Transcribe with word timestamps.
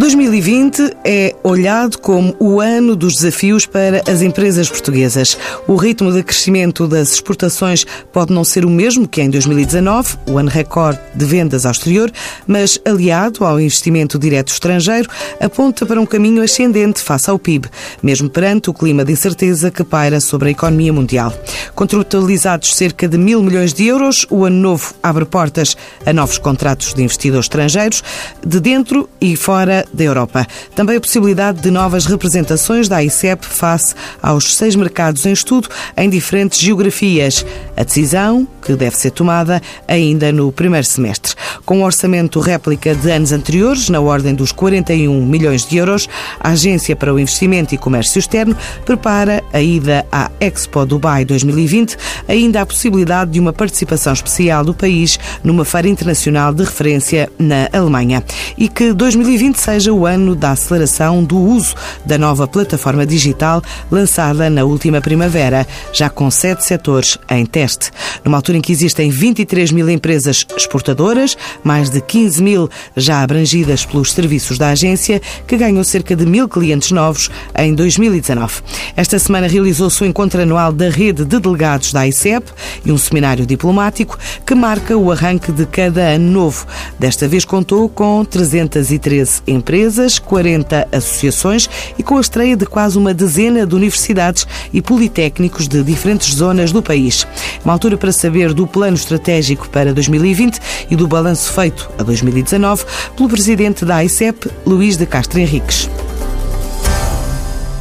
2020 0.00 0.96
é 1.04 1.36
olhado 1.42 1.98
como 1.98 2.34
o 2.38 2.58
ano 2.58 2.96
dos 2.96 3.16
desafios 3.16 3.66
para 3.66 4.02
as 4.10 4.22
empresas 4.22 4.66
portuguesas. 4.66 5.36
O 5.68 5.76
ritmo 5.76 6.10
de 6.10 6.22
crescimento 6.22 6.88
das 6.88 7.12
exportações 7.12 7.84
pode 8.10 8.32
não 8.32 8.42
ser 8.42 8.64
o 8.64 8.70
mesmo 8.70 9.06
que 9.06 9.20
em 9.20 9.28
2019, 9.28 10.16
o 10.26 10.38
ano 10.38 10.48
recorde 10.48 10.98
de 11.14 11.26
vendas 11.26 11.66
ao 11.66 11.72
exterior, 11.72 12.10
mas 12.46 12.80
aliado 12.82 13.44
ao 13.44 13.60
investimento 13.60 14.18
direto 14.18 14.48
estrangeiro, 14.48 15.06
aponta 15.38 15.84
para 15.84 16.00
um 16.00 16.06
caminho 16.06 16.42
ascendente 16.42 17.02
face 17.02 17.28
ao 17.28 17.38
PIB, 17.38 17.68
mesmo 18.02 18.30
perante 18.30 18.70
o 18.70 18.74
clima 18.74 19.04
de 19.04 19.12
incerteza 19.12 19.70
que 19.70 19.84
paira 19.84 20.18
sobre 20.18 20.48
a 20.48 20.52
economia 20.52 20.94
mundial. 20.94 21.30
Contratualizados 21.74 22.74
cerca 22.74 23.06
de 23.06 23.18
mil 23.18 23.42
milhões 23.42 23.74
de 23.74 23.88
euros, 23.88 24.26
o 24.30 24.46
ano 24.46 24.56
novo 24.56 24.94
abre 25.02 25.26
portas 25.26 25.76
a 26.06 26.12
novos 26.14 26.38
contratos 26.38 26.94
de 26.94 27.02
investidores 27.02 27.44
estrangeiros, 27.44 28.02
de 28.42 28.58
dentro 28.60 29.06
e 29.20 29.36
fora 29.36 29.84
da 29.92 30.04
Europa. 30.04 30.46
Também 30.74 30.96
a 30.96 31.00
possibilidade 31.00 31.60
de 31.60 31.70
novas 31.70 32.06
representações 32.06 32.88
da 32.88 33.02
ICEP 33.02 33.44
face 33.46 33.94
aos 34.22 34.56
seis 34.56 34.76
mercados 34.76 35.26
em 35.26 35.32
estudo 35.32 35.68
em 35.96 36.08
diferentes 36.08 36.60
geografias. 36.60 37.44
A 37.76 37.82
decisão, 37.82 38.46
que 38.62 38.74
deve 38.74 38.96
ser 38.96 39.10
tomada 39.10 39.60
ainda 39.88 40.32
no 40.32 40.52
primeiro 40.52 40.86
semestre. 40.86 41.34
Com 41.64 41.78
um 41.78 41.84
orçamento 41.84 42.40
réplica 42.40 42.94
de 42.94 43.10
anos 43.10 43.32
anteriores, 43.32 43.88
na 43.88 44.00
ordem 44.00 44.34
dos 44.34 44.52
41 44.52 45.24
milhões 45.26 45.66
de 45.66 45.76
euros, 45.76 46.08
a 46.38 46.50
Agência 46.50 46.94
para 46.94 47.12
o 47.12 47.18
Investimento 47.18 47.74
e 47.74 47.78
Comércio 47.78 48.18
Externo 48.18 48.56
prepara 48.84 49.42
a 49.52 49.60
ida 49.60 50.06
à 50.12 50.30
Expo 50.40 50.84
Dubai 50.84 51.24
2020, 51.24 51.96
ainda 52.28 52.60
a 52.60 52.66
possibilidade 52.66 53.30
de 53.32 53.40
uma 53.40 53.52
participação 53.52 54.12
especial 54.12 54.64
do 54.64 54.74
país 54.74 55.18
numa 55.42 55.64
feira 55.64 55.88
internacional 55.88 56.52
de 56.52 56.64
referência 56.64 57.30
na 57.38 57.68
Alemanha. 57.72 58.22
E 58.58 58.68
que 58.68 58.92
2020 58.92 59.56
seja 59.56 59.79
o 59.88 60.04
ano 60.06 60.34
da 60.34 60.50
aceleração 60.50 61.22
do 61.22 61.38
uso 61.38 61.74
da 62.04 62.18
nova 62.18 62.46
plataforma 62.46 63.06
digital 63.06 63.62
lançada 63.90 64.50
na 64.50 64.64
última 64.64 65.00
primavera, 65.00 65.66
já 65.92 66.10
com 66.10 66.30
sete 66.30 66.64
setores 66.64 67.18
em 67.30 67.46
teste. 67.46 67.90
Numa 68.24 68.38
altura 68.38 68.58
em 68.58 68.60
que 68.60 68.72
existem 68.72 69.10
23 69.10 69.70
mil 69.72 69.88
empresas 69.88 70.46
exportadoras, 70.56 71.36
mais 71.62 71.88
de 71.88 72.00
15 72.00 72.42
mil 72.42 72.70
já 72.96 73.22
abrangidas 73.22 73.84
pelos 73.84 74.12
serviços 74.12 74.58
da 74.58 74.70
agência, 74.70 75.20
que 75.46 75.56
ganhou 75.56 75.84
cerca 75.84 76.16
de 76.16 76.26
mil 76.26 76.48
clientes 76.48 76.90
novos 76.90 77.30
em 77.56 77.74
2019. 77.74 78.62
Esta 78.96 79.18
semana 79.18 79.46
realizou-se 79.46 80.02
o 80.02 80.06
encontro 80.06 80.42
anual 80.42 80.72
da 80.72 80.88
rede 80.88 81.24
de 81.24 81.38
delegados 81.38 81.92
da 81.92 82.06
ICEP 82.06 82.50
e 82.84 82.92
um 82.92 82.98
seminário 82.98 83.46
diplomático 83.46 84.18
que 84.44 84.54
marca 84.54 84.96
o 84.96 85.10
arranque 85.12 85.52
de 85.52 85.66
cada 85.66 86.00
ano 86.02 86.30
novo. 86.30 86.66
Desta 86.98 87.28
vez 87.28 87.44
contou 87.44 87.88
com 87.88 88.24
313 88.24 89.42
empresas, 89.46 89.69
40 90.18 90.88
associações 90.90 91.68
e 91.98 92.02
com 92.02 92.18
a 92.18 92.20
estreia 92.20 92.56
de 92.56 92.66
quase 92.66 92.98
uma 92.98 93.14
dezena 93.14 93.66
de 93.66 93.74
universidades 93.74 94.46
e 94.72 94.82
politécnicos 94.82 95.68
de 95.68 95.82
diferentes 95.82 96.34
zonas 96.34 96.72
do 96.72 96.82
país. 96.82 97.26
Uma 97.64 97.74
altura 97.74 97.96
para 97.96 98.12
saber 98.12 98.52
do 98.52 98.66
plano 98.66 98.96
estratégico 98.96 99.68
para 99.68 99.94
2020 99.94 100.58
e 100.90 100.96
do 100.96 101.06
balanço 101.06 101.52
feito 101.52 101.90
a 101.98 102.02
2019 102.02 102.84
pelo 103.16 103.28
presidente 103.28 103.84
da 103.84 104.04
ICEP, 104.04 104.50
Luís 104.66 104.96
de 104.96 105.06
Castro 105.06 105.38
Henriques. 105.38 105.88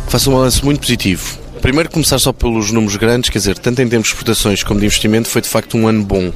Faço 0.08 0.30
um 0.30 0.34
balanço 0.34 0.66
muito 0.66 0.82
positivo. 0.82 1.38
Primeiro, 1.62 1.90
começar 1.92 2.18
só 2.20 2.32
pelos 2.32 2.72
números 2.72 2.96
grandes, 2.96 3.30
quer 3.30 3.38
dizer, 3.38 3.58
tanto 3.58 3.82
em 3.82 3.88
termos 3.88 4.08
de 4.08 4.14
exportações 4.14 4.64
como 4.64 4.80
de 4.80 4.86
investimento, 4.86 5.28
foi 5.28 5.42
de 5.42 5.50
facto 5.50 5.78
um 5.78 5.88
ano 5.88 6.04
bom. 6.04 6.32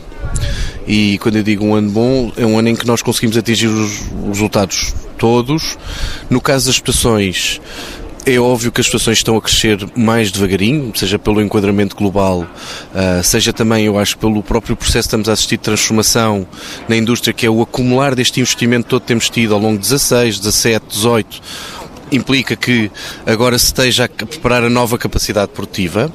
E 0.85 1.17
quando 1.19 1.37
eu 1.37 1.43
digo 1.43 1.65
um 1.65 1.73
ano 1.73 1.89
bom, 1.89 2.31
é 2.35 2.45
um 2.45 2.59
ano 2.59 2.69
em 2.69 2.75
que 2.75 2.85
nós 2.85 3.01
conseguimos 3.01 3.37
atingir 3.37 3.67
os 3.67 4.01
resultados 4.27 4.93
todos. 5.23 5.77
No 6.29 6.41
caso 6.41 6.65
das 6.65 6.75
exportações, 6.75 7.61
é 8.25 8.37
óbvio 8.37 8.73
que 8.73 8.81
as 8.81 8.87
situações 8.87 9.19
estão 9.19 9.37
a 9.37 9.41
crescer 9.41 9.79
mais 9.95 10.29
devagarinho, 10.33 10.91
seja 10.93 11.17
pelo 11.17 11.41
enquadramento 11.41 11.95
global, 11.95 12.45
seja 13.23 13.53
também, 13.53 13.85
eu 13.85 13.97
acho, 13.97 14.17
pelo 14.17 14.43
próprio 14.43 14.75
processo 14.75 15.03
que 15.03 15.07
estamos 15.07 15.29
a 15.29 15.31
assistir 15.31 15.55
de 15.55 15.63
transformação 15.63 16.45
na 16.89 16.97
indústria, 16.97 17.33
que 17.33 17.45
é 17.45 17.49
o 17.49 17.61
acumular 17.61 18.15
deste 18.15 18.41
investimento 18.41 18.89
todo 18.89 19.01
que 19.03 19.07
temos 19.07 19.29
tido 19.29 19.53
ao 19.53 19.61
longo 19.61 19.77
de 19.77 19.83
16, 19.83 20.39
17, 20.39 20.85
18, 20.89 21.41
implica 22.11 22.57
que 22.57 22.91
agora 23.25 23.57
se 23.57 23.67
esteja 23.67 24.03
a 24.03 24.25
preparar 24.25 24.61
a 24.65 24.69
nova 24.69 24.97
capacidade 24.97 25.53
produtiva 25.53 26.11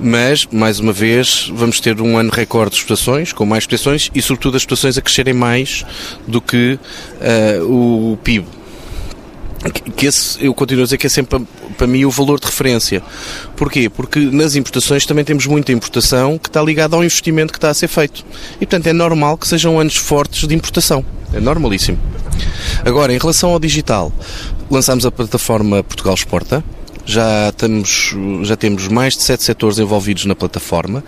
mas, 0.00 0.46
mais 0.50 0.80
uma 0.80 0.92
vez, 0.92 1.50
vamos 1.54 1.78
ter 1.78 2.00
um 2.00 2.16
ano 2.16 2.30
recorde 2.30 2.70
de 2.70 2.76
exportações, 2.76 3.32
com 3.32 3.44
mais 3.44 3.64
exportações 3.64 4.10
e, 4.14 4.22
sobretudo, 4.22 4.56
as 4.56 4.62
exportações 4.62 4.96
a 4.96 5.02
crescerem 5.02 5.34
mais 5.34 5.84
do 6.26 6.40
que 6.40 6.78
uh, 7.20 8.12
o 8.12 8.16
PIB. 8.16 8.46
Que 9.94 10.06
esse, 10.06 10.42
eu 10.42 10.54
continuo 10.54 10.82
a 10.82 10.84
dizer 10.84 10.96
que 10.96 11.06
é 11.06 11.10
sempre 11.10 11.46
para 11.76 11.86
mim 11.86 12.06
o 12.06 12.10
valor 12.10 12.40
de 12.40 12.46
referência. 12.46 13.02
Porquê? 13.56 13.90
Porque 13.90 14.18
nas 14.18 14.54
importações 14.54 15.04
também 15.04 15.22
temos 15.22 15.46
muita 15.46 15.70
importação 15.70 16.38
que 16.38 16.48
está 16.48 16.62
ligada 16.62 16.96
ao 16.96 17.04
investimento 17.04 17.52
que 17.52 17.58
está 17.58 17.68
a 17.68 17.74
ser 17.74 17.88
feito. 17.88 18.24
E 18.54 18.64
portanto 18.64 18.86
é 18.86 18.94
normal 18.94 19.36
que 19.36 19.46
sejam 19.46 19.78
anos 19.78 19.96
fortes 19.96 20.48
de 20.48 20.54
importação. 20.54 21.04
É 21.34 21.40
normalíssimo. 21.40 21.98
Agora, 22.86 23.12
em 23.12 23.18
relação 23.18 23.50
ao 23.50 23.60
digital, 23.60 24.10
lançámos 24.70 25.04
a 25.04 25.10
plataforma 25.10 25.84
Portugal 25.84 26.14
Exporta, 26.14 26.64
já, 27.10 27.48
estamos, 27.48 28.14
já 28.42 28.56
temos 28.56 28.88
mais 28.88 29.16
de 29.16 29.22
sete 29.22 29.42
setores 29.42 29.78
envolvidos 29.78 30.24
na 30.24 30.34
plataforma. 30.34 31.02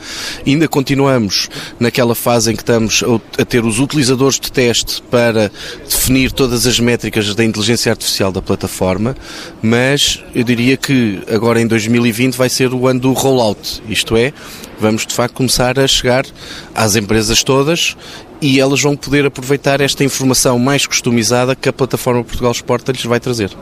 Ainda 0.46 0.66
continuamos 0.66 1.48
naquela 1.78 2.14
fase 2.14 2.52
em 2.52 2.56
que 2.56 2.62
estamos 2.62 3.02
a 3.38 3.44
ter 3.44 3.64
os 3.64 3.78
utilizadores 3.78 4.38
de 4.38 4.50
teste 4.50 5.02
para 5.10 5.50
definir 5.88 6.32
todas 6.32 6.66
as 6.66 6.80
métricas 6.80 7.34
da 7.34 7.44
inteligência 7.44 7.90
artificial 7.92 8.32
da 8.32 8.42
plataforma, 8.42 9.16
mas 9.62 10.22
eu 10.34 10.44
diria 10.44 10.76
que 10.76 11.22
agora 11.30 11.60
em 11.60 11.66
2020 11.66 12.34
vai 12.34 12.48
ser 12.48 12.74
o 12.74 12.86
ano 12.86 13.00
do 13.00 13.12
rollout, 13.12 13.82
isto 13.88 14.16
é, 14.16 14.32
vamos 14.80 15.06
de 15.06 15.14
facto 15.14 15.34
começar 15.34 15.78
a 15.78 15.86
chegar 15.86 16.26
às 16.74 16.96
empresas 16.96 17.42
todas 17.42 17.96
e 18.40 18.58
elas 18.58 18.82
vão 18.82 18.96
poder 18.96 19.24
aproveitar 19.24 19.80
esta 19.80 20.02
informação 20.02 20.58
mais 20.58 20.84
customizada 20.84 21.54
que 21.54 21.68
a 21.68 21.72
plataforma 21.72 22.24
Portugal 22.24 22.50
Exporta 22.50 22.90
lhes 22.90 23.04
vai 23.04 23.20
trazer. 23.20 23.56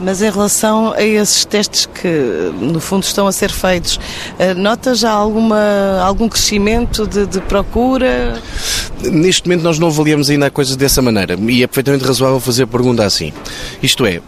Mas 0.00 0.22
em 0.22 0.30
relação 0.30 0.92
a 0.92 1.02
esses 1.02 1.44
testes 1.44 1.86
que, 1.86 2.52
no 2.60 2.80
fundo, 2.80 3.02
estão 3.02 3.26
a 3.26 3.32
ser 3.32 3.50
feitos, 3.50 3.98
eh, 4.38 4.54
nota 4.54 4.94
já 4.94 5.10
alguma, 5.10 6.00
algum 6.02 6.28
crescimento 6.28 7.06
de, 7.06 7.26
de 7.26 7.40
procura? 7.40 8.40
Neste 9.02 9.48
momento 9.48 9.62
nós 9.62 9.78
não 9.78 9.88
avaliamos 9.88 10.30
ainda 10.30 10.46
a 10.46 10.50
coisa 10.50 10.76
dessa 10.76 11.02
maneira 11.02 11.36
e 11.48 11.62
é 11.62 11.66
perfeitamente 11.66 12.04
razoável 12.04 12.38
fazer 12.40 12.64
a 12.64 12.66
pergunta 12.66 13.04
assim. 13.04 13.32
Isto 13.82 14.06
é, 14.06 14.20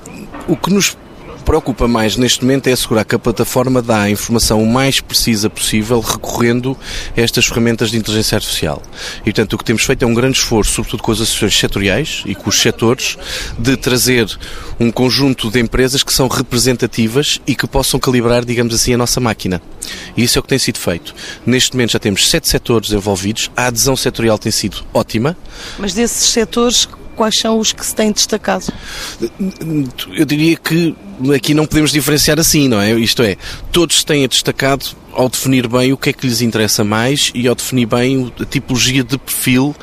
o 0.49 0.57
que 0.57 0.73
nos 0.73 0.97
preocupa 1.41 1.89
mais 1.89 2.17
neste 2.17 2.43
momento 2.43 2.69
é 2.69 2.73
assegurar 2.73 3.05
que 3.05 3.15
a 3.15 3.19
plataforma 3.19 3.83
dá 3.83 4.03
a 4.03 4.11
informação 4.11 4.63
o 4.63 4.67
mais 4.67 5.01
precisa 5.01 5.51
possível 5.51 6.01
recorrendo 6.01 6.77
a 7.17 7.21
estas 7.21 7.47
ferramentas 7.47 7.91
de 7.91 7.97
inteligência 7.97 8.37
artificial. 8.37 8.83
E, 9.21 9.25
portanto, 9.25 9.55
o 9.55 9.59
que 9.59 9.65
temos 9.65 9.83
feito 9.83 10.05
é 10.05 10.07
um 10.07 10.15
grande 10.15 10.39
esforço, 10.39 10.73
sobretudo 10.73 11.03
com 11.03 11.13
as 11.13 11.21
associações 11.21 11.59
setoriais 11.59 12.23
e 12.27 12.35
com 12.35 12.49
os 12.49 12.61
setores, 12.61 13.17
de 13.59 13.77
trazer 13.77 14.27
um 14.79 14.91
conjunto 14.91 15.51
de 15.51 15.61
empresas 15.61 16.03
que 16.03 16.13
são 16.13 16.29
representativas 16.29 17.41
e 17.47 17.55
que 17.55 17.67
possam 17.67 17.99
calibrar, 17.99 18.45
digamos 18.45 18.75
assim, 18.75 18.95
a 18.95 18.99
nossa 18.99 19.21
máquina. 19.21 19.61
E 20.17 20.23
isso 20.23 20.39
é 20.39 20.41
o 20.41 20.43
que 20.43 20.49
tem 20.49 20.59
sido 20.59 20.79
feito. 20.79 21.15
Neste 21.45 21.75
momento 21.75 21.93
já 21.93 21.99
temos 21.99 22.29
sete 22.29 22.49
setores 22.49 22.93
envolvidos, 22.93 23.51
a 23.57 23.67
adesão 23.67 23.97
setorial 23.97 24.39
tem 24.39 24.53
sido 24.53 24.85
ótima. 24.93 25.37
Mas 25.79 25.95
desses 25.95 26.31
setores, 26.31 26.89
quais 27.21 27.39
são 27.39 27.59
os 27.59 27.71
que 27.71 27.85
se 27.85 27.95
têm 27.95 28.13
destacado? 28.13 28.73
Eu 30.15 30.25
diria 30.25 30.57
que 30.57 30.97
aqui 31.37 31.53
não 31.53 31.67
podemos 31.67 31.93
diferenciar 31.93 32.41
assim, 32.41 32.67
não 32.67 32.81
é? 32.81 32.93
Isto 32.93 33.23
é, 33.23 33.37
todos 33.71 33.99
se 33.99 34.07
têm 34.07 34.27
destacado 34.27 34.87
ao 35.13 35.29
definir 35.29 35.69
bem 35.69 35.93
o 35.93 35.99
que 35.99 36.09
é 36.09 36.13
que 36.15 36.27
lhes 36.27 36.41
interessa 36.41 36.83
mais 36.83 37.31
e 37.35 37.47
ao 37.47 37.55
definir 37.55 37.85
bem 37.85 38.33
a 38.41 38.45
tipologia 38.47 39.05
de 39.05 39.19
perfil 39.19 39.77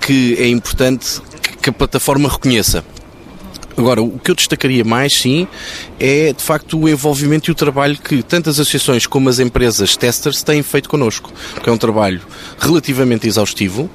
que 0.00 0.36
é 0.38 0.48
importante 0.48 1.20
que 1.60 1.68
a 1.68 1.72
plataforma 1.72 2.30
reconheça. 2.30 2.82
Agora, 3.76 4.00
o 4.00 4.18
que 4.18 4.30
eu 4.30 4.34
destacaria 4.34 4.84
mais, 4.84 5.12
sim, 5.12 5.46
é 6.00 6.32
de 6.32 6.42
facto 6.42 6.78
o 6.78 6.88
envolvimento 6.88 7.50
e 7.50 7.52
o 7.52 7.54
trabalho 7.54 7.98
que 7.98 8.22
tanto 8.22 8.48
as 8.48 8.58
associações 8.58 9.06
como 9.06 9.28
as 9.28 9.38
empresas 9.38 9.98
testers 9.98 10.42
têm 10.42 10.62
feito 10.62 10.88
connosco. 10.88 11.30
Porque 11.52 11.68
é 11.68 11.72
um 11.72 11.76
trabalho 11.76 12.22
relativamente 12.58 13.26
exaustivo, 13.26 13.90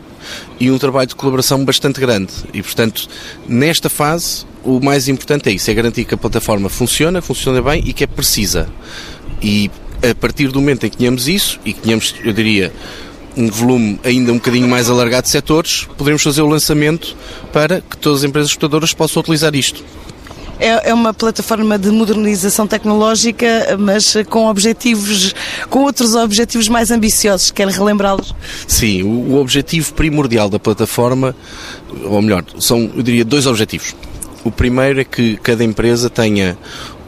e 0.60 0.70
um 0.70 0.78
trabalho 0.78 1.08
de 1.08 1.16
colaboração 1.16 1.64
bastante 1.64 2.00
grande. 2.00 2.32
E, 2.54 2.62
portanto, 2.62 3.08
nesta 3.48 3.90
fase, 3.90 4.46
o 4.64 4.80
mais 4.80 5.08
importante 5.08 5.50
é 5.50 5.52
isso: 5.52 5.70
é 5.70 5.74
garantir 5.74 6.06
que 6.06 6.14
a 6.14 6.18
plataforma 6.18 6.70
funciona, 6.70 7.22
funciona 7.22 7.62
bem 7.62 7.84
e 7.86 7.94
que 7.94 8.04
é 8.04 8.08
precisa. 8.08 8.70
E 9.42 9.70
a 10.10 10.16
partir 10.16 10.50
do 10.50 10.60
momento 10.60 10.86
em 10.86 10.90
que 10.90 10.98
tenhamos 10.98 11.28
isso 11.28 11.60
e 11.66 11.74
que 11.74 11.82
tenhamos, 11.82 12.16
eu 12.24 12.34
diria, 12.34 12.74
um 13.36 13.50
volume 13.50 14.00
ainda 14.04 14.32
um 14.32 14.36
bocadinho 14.36 14.68
mais 14.68 14.90
alargado 14.90 15.24
de 15.24 15.30
setores, 15.30 15.88
poderemos 15.98 16.24
fazer 16.24 16.42
o 16.42 16.48
lançamento 16.48 17.16
para 17.54 17.82
que 17.82 17.98
todas 17.98 18.20
as 18.20 18.30
empresas 18.30 18.52
exportadoras 18.52 18.94
possam 18.94 19.22
utilizar 19.22 19.56
isto. 19.56 19.84
É, 20.60 20.90
é, 20.90 20.94
uma 20.94 21.14
plataforma 21.14 21.80
de 21.80 21.90
modernização 21.90 22.68
tecnológica, 22.68 23.78
mas 23.80 24.14
com 24.30 24.48
objetivos, 24.48 25.34
com 25.70 25.84
outros 25.84 26.16
objetivos 26.16 26.68
mais 26.68 26.92
ambiciosos. 26.92 27.50
Quer 27.52 27.68
relembrá-los? 27.68 28.36
Sim, 28.68 29.04
o, 29.04 29.34
o 29.34 29.40
objetivo 29.40 29.94
primordial 29.94 30.50
da 30.50 30.60
plataforma, 30.60 31.36
ou 32.04 32.22
melhor, 32.22 32.44
são, 32.60 32.92
eu 32.96 33.02
diria, 33.02 33.24
dois 33.24 33.46
objetivos. 33.46 33.96
O 34.44 34.52
primeiro 34.52 35.02
é 35.02 35.04
que 35.04 35.38
cada 35.38 35.64
empresa 35.64 36.10
tenha 36.10 36.58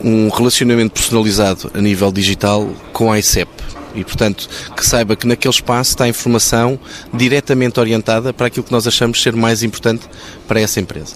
um 0.03 0.29
relacionamento 0.29 0.93
personalizado 0.93 1.71
a 1.73 1.81
nível 1.81 2.11
digital 2.11 2.69
com 2.91 3.11
a 3.11 3.19
ICEP 3.19 3.49
e, 3.95 4.03
portanto, 4.03 4.47
que 4.75 4.85
saiba 4.85 5.15
que 5.15 5.27
naquele 5.27 5.53
espaço 5.53 5.91
está 5.91 6.07
informação 6.07 6.79
diretamente 7.13 7.79
orientada 7.79 8.33
para 8.33 8.47
aquilo 8.47 8.63
que 8.63 8.71
nós 8.71 8.87
achamos 8.87 9.21
ser 9.21 9.35
mais 9.35 9.63
importante 9.63 10.07
para 10.47 10.59
essa 10.59 10.79
empresa. 10.79 11.15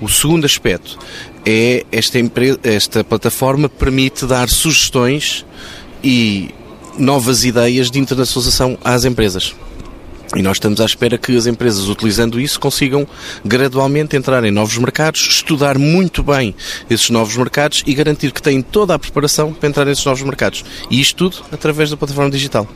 O 0.00 0.08
segundo 0.08 0.44
aspecto 0.44 0.98
é 1.44 1.84
esta, 1.90 2.18
esta 2.64 3.04
plataforma 3.04 3.68
permite 3.68 4.26
dar 4.26 4.48
sugestões 4.48 5.44
e 6.02 6.50
novas 6.98 7.44
ideias 7.44 7.90
de 7.90 7.98
internacionalização 7.98 8.78
às 8.84 9.04
empresas. 9.04 9.54
E 10.36 10.42
nós 10.42 10.56
estamos 10.56 10.80
à 10.80 10.84
espera 10.84 11.18
que 11.18 11.36
as 11.36 11.46
empresas, 11.46 11.88
utilizando 11.88 12.40
isso, 12.40 12.60
consigam 12.60 13.06
gradualmente 13.44 14.16
entrar 14.16 14.44
em 14.44 14.50
novos 14.52 14.78
mercados, 14.78 15.26
estudar 15.28 15.76
muito 15.76 16.22
bem 16.22 16.54
esses 16.88 17.10
novos 17.10 17.36
mercados 17.36 17.82
e 17.84 17.92
garantir 17.92 18.30
que 18.30 18.40
têm 18.40 18.62
toda 18.62 18.94
a 18.94 18.98
preparação 18.98 19.52
para 19.52 19.68
entrar 19.68 19.84
nesses 19.84 20.04
novos 20.04 20.22
mercados. 20.22 20.64
E 20.88 21.00
isto 21.00 21.30
tudo 21.30 21.44
através 21.50 21.90
da 21.90 21.96
plataforma 21.96 22.30
digital. 22.30 22.68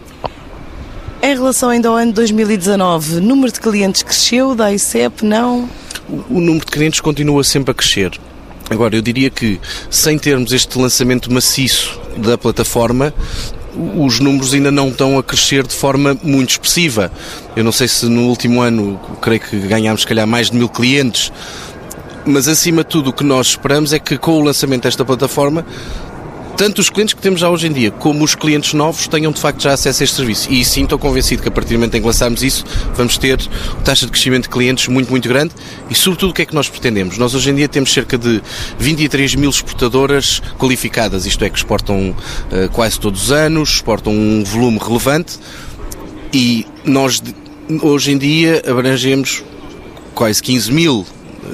Em 1.22 1.34
relação 1.34 1.70
ainda 1.70 1.88
ao 1.88 1.94
ano 1.94 2.12
2019, 2.12 3.16
o 3.16 3.20
número 3.20 3.52
de 3.52 3.60
clientes 3.60 4.02
cresceu, 4.02 4.54
da 4.54 4.72
ICEP 4.72 5.24
não? 5.24 5.68
O, 6.08 6.36
o 6.36 6.40
número 6.40 6.66
de 6.66 6.72
clientes 6.72 7.00
continua 7.00 7.44
sempre 7.44 7.70
a 7.70 7.74
crescer. 7.74 8.18
Agora, 8.68 8.96
eu 8.96 9.02
diria 9.02 9.30
que 9.30 9.60
sem 9.90 10.18
termos 10.18 10.52
este 10.52 10.78
lançamento 10.78 11.32
maciço 11.32 12.00
da 12.16 12.36
plataforma, 12.36 13.14
os 13.96 14.20
números 14.20 14.54
ainda 14.54 14.70
não 14.70 14.88
estão 14.88 15.18
a 15.18 15.22
crescer 15.22 15.66
de 15.66 15.74
forma 15.74 16.16
muito 16.22 16.50
expressiva. 16.50 17.10
Eu 17.56 17.64
não 17.64 17.72
sei 17.72 17.88
se 17.88 18.06
no 18.06 18.28
último 18.28 18.60
ano, 18.60 19.00
creio 19.20 19.40
que 19.40 19.58
ganhámos, 19.60 20.02
se 20.02 20.06
calhar, 20.06 20.26
mais 20.26 20.50
de 20.50 20.56
mil 20.56 20.68
clientes, 20.68 21.32
mas 22.24 22.48
acima 22.48 22.82
de 22.82 22.90
tudo 22.90 23.10
o 23.10 23.12
que 23.12 23.24
nós 23.24 23.48
esperamos 23.48 23.92
é 23.92 23.98
que 23.98 24.16
com 24.16 24.32
o 24.32 24.40
lançamento 24.40 24.84
desta 24.84 25.04
plataforma 25.04 25.64
tanto 26.56 26.80
os 26.80 26.88
clientes 26.88 27.14
que 27.14 27.20
temos 27.20 27.40
já 27.40 27.50
hoje 27.50 27.66
em 27.66 27.72
dia, 27.72 27.90
como 27.90 28.24
os 28.24 28.34
clientes 28.34 28.74
novos, 28.74 29.08
tenham 29.08 29.32
de 29.32 29.40
facto 29.40 29.62
já 29.62 29.72
acesso 29.72 30.02
a 30.02 30.04
este 30.04 30.16
serviço. 30.16 30.52
E 30.52 30.64
sim, 30.64 30.84
estou 30.84 30.98
convencido 30.98 31.42
que 31.42 31.48
a 31.48 31.50
partir 31.50 31.74
do 31.74 31.78
momento 31.78 31.94
em 31.96 32.00
que 32.00 32.06
lançarmos 32.06 32.42
isso, 32.42 32.64
vamos 32.94 33.18
ter 33.18 33.38
taxa 33.84 34.06
de 34.06 34.12
crescimento 34.12 34.44
de 34.44 34.48
clientes 34.50 34.86
muito, 34.88 35.10
muito 35.10 35.28
grande. 35.28 35.52
E 35.90 35.94
sobretudo, 35.94 36.30
o 36.30 36.32
que 36.34 36.42
é 36.42 36.46
que 36.46 36.54
nós 36.54 36.68
pretendemos? 36.68 37.18
Nós 37.18 37.34
hoje 37.34 37.50
em 37.50 37.54
dia 37.54 37.68
temos 37.68 37.92
cerca 37.92 38.16
de 38.16 38.42
23 38.78 39.34
mil 39.34 39.50
exportadoras 39.50 40.40
qualificadas, 40.58 41.26
isto 41.26 41.44
é, 41.44 41.50
que 41.50 41.56
exportam 41.56 42.10
uh, 42.10 42.68
quase 42.72 42.98
todos 43.00 43.24
os 43.24 43.32
anos, 43.32 43.70
exportam 43.70 44.12
um 44.12 44.44
volume 44.44 44.78
relevante. 44.78 45.38
E 46.32 46.66
nós, 46.84 47.22
hoje 47.82 48.12
em 48.12 48.18
dia, 48.18 48.62
abrangemos 48.66 49.42
quase 50.14 50.42
15 50.42 50.72
mil 50.72 51.06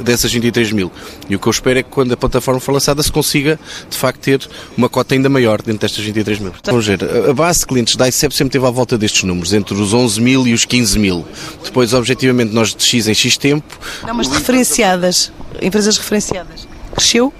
dessas 0.02 0.32
23 0.32 0.72
mil. 0.72 0.90
E 1.28 1.36
o 1.36 1.38
que 1.38 1.46
eu 1.46 1.50
espero 1.50 1.78
é 1.78 1.82
que 1.82 1.90
quando 1.90 2.12
a 2.12 2.16
plataforma 2.16 2.60
for 2.60 2.72
lançada 2.72 3.02
se 3.02 3.10
consiga, 3.10 3.58
de 3.88 3.96
facto, 3.96 4.20
ter 4.20 4.48
uma 4.76 4.88
cota 4.88 5.14
ainda 5.14 5.28
maior 5.28 5.62
dentro 5.62 5.80
destas 5.80 6.04
23 6.04 6.38
mil. 6.38 6.52
Vamos 6.64 6.86
ver, 6.86 7.00
a 7.28 7.32
base 7.32 7.60
de 7.60 7.66
clientes 7.66 7.96
da 7.96 8.08
ICEP 8.08 8.34
sempre 8.34 8.52
teve 8.52 8.66
à 8.66 8.70
volta 8.70 8.96
destes 8.96 9.24
números, 9.24 9.52
entre 9.52 9.74
os 9.74 9.92
11 9.92 10.20
mil 10.20 10.46
e 10.46 10.52
os 10.52 10.64
15 10.64 10.98
mil. 10.98 11.26
Depois, 11.64 11.92
objetivamente, 11.94 12.52
nós 12.52 12.74
de 12.74 12.84
X 12.84 13.08
em 13.08 13.14
X 13.14 13.36
tempo... 13.36 13.78
Não, 14.06 14.14
mas 14.14 14.28
referenciadas, 14.28 15.32
empresas 15.60 15.96
referenciadas. 15.96 16.66
Cresceu? 16.94 17.32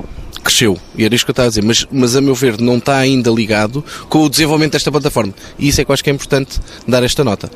cresceu, 0.42 0.78
e 0.96 1.04
era 1.04 1.14
isso 1.14 1.24
que 1.24 1.30
eu 1.30 1.32
estava 1.32 1.46
a 1.46 1.50
dizer, 1.50 1.62
mas, 1.62 1.86
mas 1.90 2.16
a 2.16 2.20
meu 2.20 2.34
ver 2.34 2.60
não 2.60 2.78
está 2.78 2.96
ainda 2.96 3.30
ligado 3.30 3.84
com 4.08 4.24
o 4.24 4.28
desenvolvimento 4.28 4.72
desta 4.72 4.90
plataforma. 4.90 5.34
E 5.58 5.68
isso 5.68 5.80
é 5.80 5.84
que 5.84 5.90
eu 5.90 5.92
acho 5.92 6.02
que 6.02 6.10
é 6.10 6.12
importante 6.12 6.58
dar 6.86 7.02
esta 7.02 7.22
nota. 7.22 7.50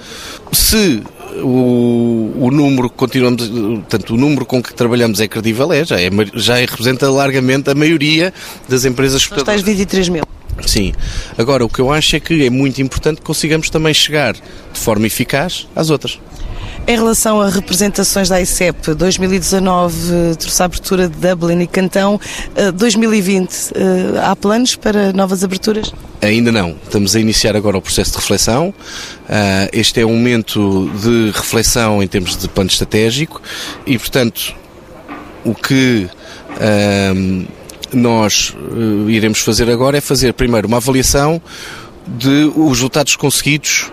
Se 0.53 1.03
o, 1.43 2.33
o 2.39 2.51
número 2.51 2.89
que 2.89 2.97
continuamos, 2.97 3.49
portanto, 3.49 4.15
o 4.15 4.17
número 4.17 4.45
com 4.47 4.63
que 4.63 4.75
trabalhamos 4.75 5.21
é 5.21 5.29
credível, 5.29 5.73
é, 5.73 5.85
já, 5.85 6.01
é, 6.01 6.11
já 6.35 6.57
representa 6.57 7.11
largamente 7.11 7.71
a 7.71 7.75
maioria 7.75 8.33
das 8.69 8.85
empresas 8.85 9.23
exportadoras. 9.23 9.61
Estás 9.61 9.77
23 9.77 10.09
mil. 10.09 10.25
Sim. 10.67 10.93
Agora, 11.37 11.65
o 11.65 11.69
que 11.69 11.81
eu 11.81 11.93
acho 11.93 12.17
é 12.17 12.21
que 12.21 12.47
é 12.47 12.51
muito 12.51 12.81
importante 12.81 13.19
que 13.19 13.25
consigamos 13.25 13.69
também 13.71 13.93
chegar 13.93 14.35
de 14.35 14.41
forma 14.79 15.07
eficaz 15.07 15.67
às 15.75 15.91
outras. 15.91 16.19
Em 16.87 16.97
relação 16.97 17.41
a 17.41 17.49
representações 17.49 18.29
da 18.29 18.43
ICEP, 18.43 18.93
2019 18.93 20.37
trouxe 20.39 20.63
a 20.63 20.67
abertura 20.67 21.09
de 21.09 21.17
Dublin 21.17 21.63
e 21.63 21.67
Cantão. 21.67 22.21
2020, 22.75 23.73
eh, 23.75 23.81
eh, 23.81 24.21
há 24.23 24.37
planos 24.37 24.77
para 24.77 25.11
novas 25.15 25.43
aberturas? 25.43 25.95
Ainda 26.21 26.53
não. 26.53 26.77
Estamos 26.85 27.17
a 27.17 27.21
iniciar 27.21 27.57
agora 27.57 27.79
o 27.79 27.81
processo 27.81 28.11
de 28.11 28.19
reflexão. 28.19 28.75
Eh, 29.27 29.71
este 29.73 30.03
é 30.03 30.05
um 30.05 30.15
momento 30.15 30.91
de 31.03 31.31
reflexão 31.35 32.03
em 32.03 32.07
termos 32.07 32.37
de 32.37 32.49
plano 32.49 32.69
estratégico 32.69 33.41
e, 33.87 33.99
portanto, 33.99 34.55
o 35.43 35.55
que 35.55 36.07
nós 37.93 38.55
iremos 39.09 39.41
fazer 39.41 39.71
agora 39.71 39.97
é 39.97 40.01
fazer 40.03 40.35
primeiro 40.35 40.69
uma 40.69 40.77
avaliação 40.77 41.41
de 42.07 42.53
os 42.55 42.79
resultados 42.79 43.17
conseguidos 43.17 43.91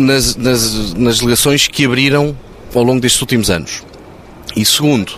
nas, 0.00 0.36
nas, 0.36 0.94
nas 0.94 1.18
delegações 1.18 1.68
que 1.68 1.84
abriram 1.84 2.36
ao 2.74 2.82
longo 2.82 3.00
destes 3.00 3.20
últimos 3.20 3.50
anos. 3.50 3.82
E 4.56 4.64
segundo, 4.64 5.12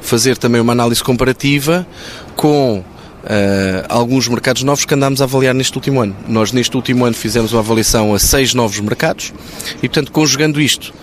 fazer 0.00 0.36
também 0.36 0.60
uma 0.60 0.72
análise 0.72 1.02
comparativa 1.02 1.86
com 2.36 2.84
Uh, 3.18 3.84
alguns 3.90 4.26
mercados 4.28 4.62
novos 4.62 4.84
que 4.86 4.94
andámos 4.94 5.20
a 5.20 5.24
avaliar 5.24 5.52
neste 5.52 5.76
último 5.76 6.00
ano. 6.00 6.16
Nós, 6.28 6.52
neste 6.52 6.74
último 6.76 7.04
ano, 7.04 7.14
fizemos 7.14 7.52
uma 7.52 7.60
avaliação 7.60 8.14
a 8.14 8.18
seis 8.18 8.54
novos 8.54 8.78
mercados 8.78 9.34
e, 9.82 9.88
portanto, 9.88 10.12
conjugando 10.12 10.58
isto, 10.60 10.94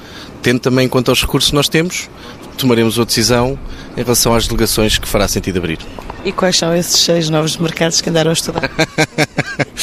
tendo 0.42 0.60
também 0.60 0.86
em 0.86 0.90
conta 0.90 1.12
os 1.12 1.22
recursos 1.22 1.52
que 1.52 1.56
nós 1.56 1.68
temos, 1.68 2.10
tomaremos 2.58 2.98
uma 2.98 3.06
decisão 3.06 3.60
em 3.96 4.02
relação 4.02 4.34
às 4.34 4.48
delegações 4.48 4.98
que 4.98 5.08
fará 5.08 5.28
sentido 5.28 5.58
abrir. 5.58 5.78
E 6.24 6.32
quais 6.32 6.58
são 6.58 6.76
esses 6.76 7.00
seis 7.00 7.30
novos 7.30 7.58
mercados 7.58 8.02
que 8.02 8.10
andaram 8.10 8.32
a 8.32 8.34
estudar? 8.34 8.72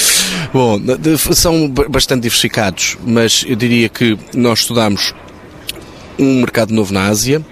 Bom, 0.53 0.79
são 1.35 1.67
bastante 1.67 2.25
diversificados, 2.25 2.99
mas 3.07 3.43
eu 3.49 3.57
diria 3.57 3.89
que 3.89 4.19
nós 4.35 4.61
estudamos 4.61 5.15
um 6.19 6.41
mercado 6.41 6.75
novo 6.75 6.93
na 6.93 7.07
Ásia, 7.07 7.43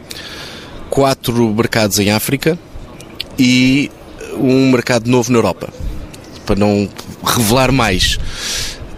quatro 0.90 1.48
mercados 1.54 1.98
em 1.98 2.10
África 2.10 2.58
e 3.38 3.90
um 4.34 4.70
mercado 4.70 5.08
novo 5.08 5.32
na 5.32 5.38
Europa, 5.38 5.70
para 6.44 6.56
não 6.56 6.90
revelar 7.24 7.72
mais. 7.72 8.18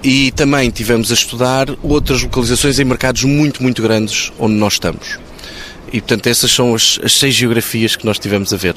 E 0.03 0.33
também 0.33 0.69
tivemos 0.69 1.13
a 1.13 1.15
estudar 1.15 1.69
outras 1.81 2.23
localizações 2.25 2.81
em 2.81 2.85
mercados 2.85 3.23
muito, 3.23 3.63
muito 3.63 3.81
grandes 3.81 4.33
onde 4.37 4.55
nós 4.55 4.73
estamos. 4.73 5.17
E 5.93 6.01
portanto, 6.01 6.27
essas 6.27 6.51
são 6.51 6.75
as, 6.75 6.99
as 7.05 7.13
seis 7.13 7.37
geografias 7.37 7.95
que 7.95 8.05
nós 8.05 8.19
tivemos 8.19 8.53
a 8.53 8.57
ver. 8.57 8.75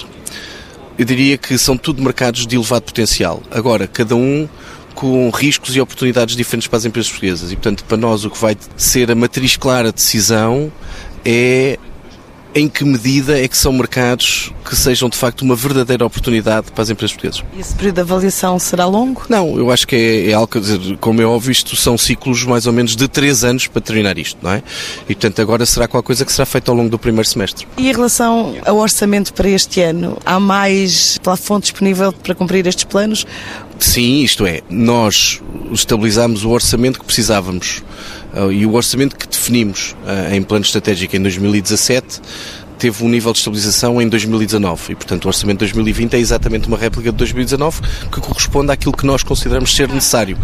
Eu 1.00 1.04
diria 1.04 1.36
que 1.36 1.58
são 1.58 1.76
tudo 1.76 2.00
mercados 2.04 2.46
de 2.46 2.56
elevado 2.56 2.84
potencial. 2.84 3.42
Agora, 3.50 3.88
cada 3.88 4.16
um 4.16 4.48
com 4.96 5.30
riscos 5.30 5.76
e 5.76 5.82
oportunidades 5.82 6.36
diferentes 6.36 6.68
para 6.68 6.78
as 6.78 6.86
empresas 6.86 7.12
portuguesas. 7.12 7.52
E, 7.52 7.56
portanto, 7.56 7.84
para 7.84 7.98
nós 7.98 8.26
o 8.26 8.30
que 8.32 8.38
vai 8.40 8.58
ser 8.76 9.12
a 9.12 9.16
matriz 9.16 9.58
clara 9.58 9.90
de 9.90 9.96
decisão 9.96 10.72
é 11.24 11.78
em 12.56 12.70
que 12.70 12.86
medida 12.86 13.38
é 13.38 13.50
que 13.50 13.58
são 13.58 13.74
mercados 13.74 14.50
que 14.64 14.74
sejam 14.78 15.10
de 15.10 15.18
facto 15.18 15.42
uma 15.42 15.58
verdadeira 15.58 16.06
oportunidade 16.06 16.72
para 16.72 16.84
as 16.84 16.90
empresas 16.90 17.12
portuguesas. 17.12 17.44
E 17.54 17.60
esse 17.60 17.76
período 17.76 17.96
de 17.96 18.02
avaliação 18.02 18.58
será 18.58 18.86
longo? 18.86 19.24
Não, 19.28 19.58
eu 19.58 19.70
acho 19.70 19.86
que 19.86 19.94
é, 19.94 20.32
é 20.32 20.34
algo, 20.34 20.58
dizer, 20.58 20.98
como 21.02 21.22
é 21.22 21.26
óbvio, 21.26 21.52
isto 21.52 21.76
são 21.76 21.98
ciclos 21.98 22.46
mais 22.46 22.66
ou 22.66 22.72
menos 22.72 22.96
de 22.96 23.10
três 23.10 23.44
anos 23.44 23.68
para 23.68 23.82
terminar 23.82 24.18
isto, 24.18 24.38
não 24.42 24.52
é? 24.52 24.64
E 25.02 25.14
portanto 25.14 25.42
agora 25.42 25.66
será 25.66 25.86
qualquer 25.86 26.08
coisa 26.08 26.24
que 26.24 26.32
será 26.32 26.46
feita 26.46 26.72
ao 26.72 26.78
longo 26.78 26.90
do 26.90 26.98
primeiro 26.98 27.28
semestre. 27.28 27.68
E 27.78 27.90
em 27.90 27.92
relação 27.92 28.56
ao 28.66 28.78
orçamento 28.78 29.34
para 29.34 29.50
este 29.50 29.82
ano, 29.82 30.18
há 30.26 30.40
mais 30.40 31.18
plafond 31.18 31.62
disponível 31.62 32.14
para 32.14 32.34
cumprir 32.34 32.66
estes 32.66 32.86
planos? 32.86 33.26
Sim, 33.80 34.24
isto 34.24 34.46
é, 34.46 34.62
nós 34.70 35.42
estabilizámos 35.72 36.46
o 36.46 36.50
orçamento 36.50 37.00
que 37.00 37.06
precisávamos 37.06 37.84
uh, 38.34 38.52
e 38.52 38.66
o 38.66 38.74
orçamento 38.74 39.16
que 39.16 39.28
definimos 39.28 39.96
uh, 40.04 40.34
em 40.34 40.42
plano 40.42 40.64
estratégico 40.64 41.16
em 41.16 41.22
2017 41.22 42.22
teve 42.78 43.04
um 43.04 43.10
nível 43.10 43.32
de 43.32 43.40
estabilização 43.40 44.02
em 44.02 44.08
2019 44.08 44.92
e, 44.92 44.96
portanto, 44.96 45.26
o 45.26 45.28
orçamento 45.28 45.60
de 45.60 45.72
2020 45.72 46.14
é 46.14 46.20
exatamente 46.20 46.68
uma 46.68 46.78
réplica 46.78 47.12
de 47.12 47.18
2019 47.18 47.82
que 48.12 48.20
corresponde 48.20 48.72
àquilo 48.72 48.96
que 48.96 49.06
nós 49.06 49.24
consideramos 49.24 49.74
ser 49.74 49.88
necessário. 49.90 50.38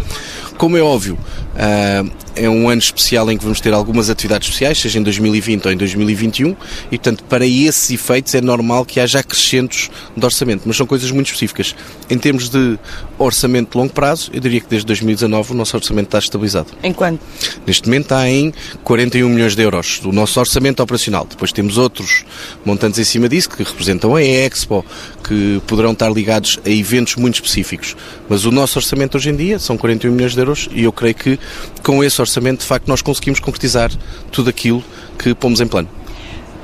Como 0.62 0.76
é 0.76 0.80
óbvio, 0.80 1.18
uh, 1.54 2.08
é 2.36 2.48
um 2.48 2.68
ano 2.68 2.80
especial 2.80 3.28
em 3.32 3.36
que 3.36 3.42
vamos 3.42 3.60
ter 3.60 3.74
algumas 3.74 4.08
atividades 4.08 4.46
especiais, 4.46 4.78
seja 4.78 5.00
em 5.00 5.02
2020 5.02 5.66
ou 5.66 5.72
em 5.72 5.76
2021, 5.76 6.50
e 6.50 6.54
portanto, 6.90 7.24
para 7.24 7.44
esses 7.44 7.90
efeitos 7.90 8.32
é 8.36 8.40
normal 8.40 8.84
que 8.84 9.00
haja 9.00 9.18
acrescentos 9.18 9.90
de 10.16 10.24
orçamento, 10.24 10.62
mas 10.64 10.76
são 10.76 10.86
coisas 10.86 11.10
muito 11.10 11.26
específicas. 11.26 11.74
Em 12.08 12.16
termos 12.16 12.48
de 12.48 12.78
orçamento 13.18 13.72
de 13.72 13.76
longo 13.76 13.92
prazo, 13.92 14.30
eu 14.32 14.40
diria 14.40 14.60
que 14.60 14.68
desde 14.68 14.86
2019 14.86 15.50
o 15.50 15.54
nosso 15.54 15.76
orçamento 15.76 16.06
está 16.06 16.20
estabilizado. 16.20 16.68
Em 16.80 16.92
quanto? 16.92 17.20
Neste 17.66 17.88
momento 17.88 18.04
está 18.04 18.28
em 18.28 18.54
41 18.84 19.28
milhões 19.28 19.56
de 19.56 19.62
euros, 19.62 19.98
do 19.98 20.12
nosso 20.12 20.38
orçamento 20.38 20.80
operacional. 20.80 21.26
Depois 21.28 21.50
temos 21.50 21.76
outros 21.76 22.24
montantes 22.64 23.00
em 23.00 23.04
cima 23.04 23.28
disso 23.28 23.50
que 23.50 23.64
representam 23.64 24.14
a 24.14 24.22
Expo, 24.22 24.84
que 25.24 25.60
poderão 25.66 25.92
estar 25.92 26.10
ligados 26.10 26.60
a 26.64 26.70
eventos 26.70 27.16
muito 27.16 27.34
específicos. 27.34 27.96
Mas 28.28 28.44
o 28.44 28.50
nosso 28.50 28.78
orçamento 28.78 29.16
hoje 29.16 29.30
em 29.30 29.36
dia 29.36 29.58
são 29.58 29.76
41 29.76 30.12
milhões 30.12 30.32
de 30.32 30.51
euros 30.52 30.68
e 30.72 30.84
eu 30.84 30.92
creio 30.92 31.14
que 31.14 31.38
com 31.82 32.04
esse 32.04 32.20
orçamento, 32.20 32.60
de 32.60 32.66
facto, 32.66 32.86
nós 32.86 33.02
conseguimos 33.02 33.40
concretizar 33.40 33.90
tudo 34.30 34.50
aquilo 34.50 34.84
que 35.18 35.34
pomos 35.34 35.60
em 35.60 35.66
plano. 35.66 35.88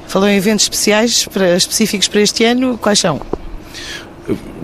Falou 0.06 0.28
em 0.28 0.36
eventos 0.36 0.64
especiais 0.64 1.26
para, 1.26 1.56
específicos 1.56 2.08
para 2.08 2.20
este 2.20 2.44
ano, 2.44 2.78
quais 2.78 2.98
são? 2.98 3.20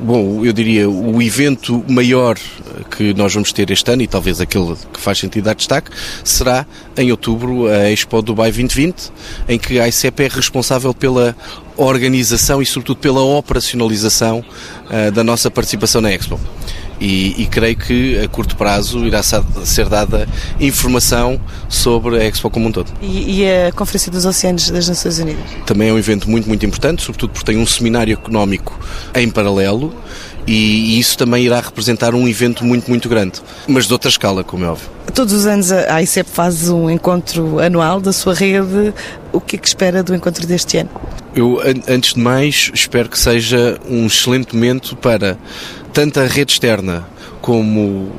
Bom, 0.02 0.44
eu 0.44 0.52
diria 0.52 0.88
o 0.88 1.22
evento 1.22 1.82
maior 1.88 2.36
que 2.90 3.14
nós 3.14 3.32
vamos 3.32 3.50
ter 3.52 3.70
este 3.70 3.90
ano 3.90 4.02
e 4.02 4.06
talvez 4.06 4.38
aquele 4.40 4.74
que 4.92 5.00
faz 5.00 5.18
sentido 5.18 5.44
dar 5.44 5.54
destaque 5.54 5.90
será 6.22 6.66
em 6.96 7.10
outubro 7.10 7.66
a 7.68 7.90
Expo 7.90 8.20
Dubai 8.20 8.52
2020, 8.52 9.10
em 9.48 9.58
que 9.58 9.80
a 9.80 9.88
ICEP 9.88 10.24
é 10.24 10.28
responsável 10.28 10.92
pela 10.92 11.34
organização 11.76 12.60
e 12.60 12.66
sobretudo 12.66 12.98
pela 12.98 13.22
operacionalização 13.22 14.44
uh, 14.90 15.10
da 15.10 15.24
nossa 15.24 15.50
participação 15.50 16.02
na 16.02 16.12
Expo. 16.12 16.38
E, 17.00 17.42
e, 17.42 17.46
creio 17.46 17.76
que 17.76 18.18
a 18.18 18.28
curto 18.28 18.56
prazo 18.56 19.04
irá 19.04 19.20
ser 19.22 19.88
dada 19.88 20.28
informação 20.60 21.40
sobre 21.68 22.18
a 22.18 22.24
Expo 22.24 22.48
como 22.48 22.68
um 22.68 22.72
todo. 22.72 22.90
E, 23.02 23.42
e, 23.42 23.50
a 23.50 23.72
Conferência 23.72 24.12
dos 24.12 24.24
Oceanos 24.24 24.70
das 24.70 24.88
Nações 24.88 25.18
Unidas? 25.18 25.44
Também 25.66 25.88
é 25.88 25.92
um 25.92 25.98
evento 25.98 26.30
muito, 26.30 26.48
muito 26.48 26.64
importante, 26.64 27.02
sobretudo 27.02 27.32
porque 27.32 27.52
tem 27.52 27.60
um 27.60 27.66
seminário 27.66 28.12
económico 28.12 28.78
em 29.14 29.28
paralelo 29.28 29.92
e 30.46 30.98
isso 30.98 31.16
também 31.16 31.44
irá 31.44 31.60
representar 31.60 32.14
um 32.14 32.28
evento 32.28 32.64
muito, 32.64 32.88
muito 32.88 33.08
grande, 33.08 33.40
mas 33.66 33.86
de 33.86 33.92
outra 33.92 34.10
escala, 34.10 34.44
como 34.44 34.64
é 34.64 34.68
óbvio. 34.68 34.88
Todos 35.14 35.32
os 35.32 35.46
anos 35.46 35.72
a 35.72 36.02
ICEP 36.02 36.28
faz 36.28 36.68
um 36.68 36.90
encontro 36.90 37.58
anual 37.60 38.00
da 38.00 38.12
sua 38.12 38.34
rede. 38.34 38.92
O 39.32 39.40
que 39.40 39.56
é 39.56 39.58
que 39.58 39.66
espera 39.66 40.02
do 40.02 40.14
encontro 40.14 40.46
deste 40.46 40.78
ano? 40.78 40.90
Eu, 41.34 41.60
antes 41.88 42.14
de 42.14 42.20
mais, 42.20 42.70
espero 42.74 43.08
que 43.08 43.18
seja 43.18 43.78
um 43.88 44.06
excelente 44.06 44.54
momento 44.54 44.96
para 44.96 45.38
tanto 45.94 46.18
a 46.18 46.26
rede 46.26 46.52
externa 46.52 47.06
como 47.40 48.12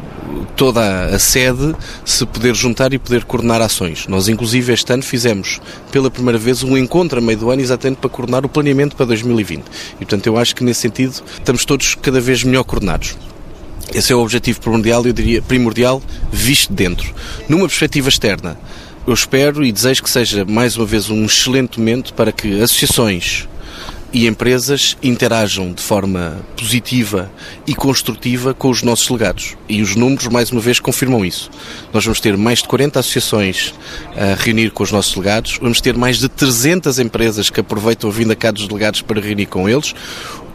toda 0.56 1.08
a 1.08 1.20
sede 1.20 1.76
se 2.06 2.26
poder 2.26 2.56
juntar 2.56 2.94
e 2.94 2.98
poder 2.98 3.26
coordenar 3.26 3.62
ações. 3.62 4.08
Nós, 4.08 4.30
inclusive, 4.30 4.72
este 4.72 4.94
ano 4.94 5.04
fizemos 5.04 5.60
pela 5.92 6.10
primeira 6.10 6.40
vez 6.40 6.64
um 6.64 6.78
encontro 6.78 7.20
a 7.20 7.22
meio 7.22 7.38
do 7.38 7.52
ano 7.52 7.62
exatamente 7.62 7.98
para 7.98 8.10
coordenar 8.10 8.46
o 8.46 8.50
planeamento 8.50 8.96
para 8.96 9.06
2020. 9.08 9.64
E, 9.96 9.98
portanto, 9.98 10.26
eu 10.28 10.38
acho 10.38 10.56
que 10.56 10.64
nesse 10.64 10.82
sentido 10.82 11.22
estamos 11.38 11.66
todos 11.66 11.96
cada 11.96 12.22
vez 12.22 12.44
melhor 12.44 12.64
coordenados. 12.64 13.18
Esse 13.94 14.14
é 14.14 14.16
o 14.16 14.22
objetivo 14.22 14.62
primordial, 14.62 15.06
eu 15.06 15.14
diria 15.14 15.42
primordial, 15.42 16.02
visto 16.32 16.72
dentro. 16.72 17.14
Numa 17.50 17.68
perspectiva 17.68 18.08
externa, 18.08 18.58
eu 19.06 19.14
espero 19.14 19.66
e 19.66 19.72
desejo 19.72 20.02
que 20.02 20.10
seja 20.10 20.46
mais 20.46 20.78
uma 20.78 20.86
vez 20.86 21.10
um 21.10 21.26
excelente 21.26 21.78
momento 21.78 22.14
para 22.14 22.32
que 22.32 22.62
associações, 22.62 23.48
e 24.16 24.28
empresas 24.28 24.96
interajam 25.04 25.74
de 25.74 25.84
forma 25.84 26.38
positiva 26.56 27.30
e 27.68 27.76
construtiva 27.76 28.54
com 28.54 28.70
os 28.70 28.82
nossos 28.82 29.10
legados. 29.10 29.58
E 29.68 29.82
os 29.82 29.94
números, 29.94 30.30
mais 30.30 30.54
uma 30.54 30.62
vez, 30.62 30.80
confirmam 30.80 31.26
isso. 31.26 31.52
Nós 31.92 32.06
vamos 32.06 32.22
ter 32.22 32.38
mais 32.38 32.60
de 32.60 32.68
40 32.70 32.98
associações 32.98 33.74
a 34.16 34.42
reunir 34.42 34.72
com 34.72 34.84
os 34.84 34.92
nossos 34.94 35.14
legados, 35.18 35.58
vamos 35.62 35.82
ter 35.82 35.98
mais 35.98 36.18
de 36.18 36.30
300 36.30 36.98
empresas 36.98 37.50
que 37.50 37.60
aproveitam 37.60 38.10
a 38.10 38.14
vinda 38.14 38.38
cá 38.38 38.52
dos 38.52 38.70
delegados 38.70 39.02
para 39.02 39.20
reunir 39.20 39.48
com 39.48 39.68
eles. 39.68 39.94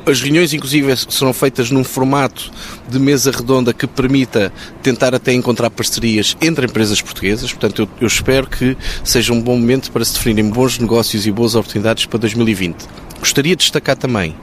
As 0.06 0.22
reuniões, 0.22 0.54
inclusive, 0.54 0.96
serão 1.10 1.34
feitas 1.34 1.70
num 1.70 1.84
formato 1.84 2.50
de 2.88 2.98
mesa 2.98 3.30
redonda 3.30 3.74
que 3.74 3.86
permita 3.86 4.50
tentar 4.82 5.14
até 5.14 5.34
encontrar 5.34 5.68
parcerias 5.68 6.34
entre 6.40 6.64
empresas 6.64 7.02
portuguesas. 7.02 7.52
Portanto, 7.52 7.82
eu, 7.82 7.88
eu 8.00 8.06
espero 8.06 8.46
que 8.46 8.74
seja 9.04 9.34
um 9.34 9.42
bom 9.42 9.58
momento 9.58 9.92
para 9.92 10.02
se 10.02 10.14
definirem 10.14 10.50
bons 10.50 10.78
negócios 10.78 11.26
e 11.26 11.30
boas 11.30 11.54
oportunidades 11.54 12.06
para 12.06 12.20
2020. 12.20 13.09
Gostaria 13.20 13.54
de 13.54 13.60
destacar 13.60 13.96
também, 13.96 14.34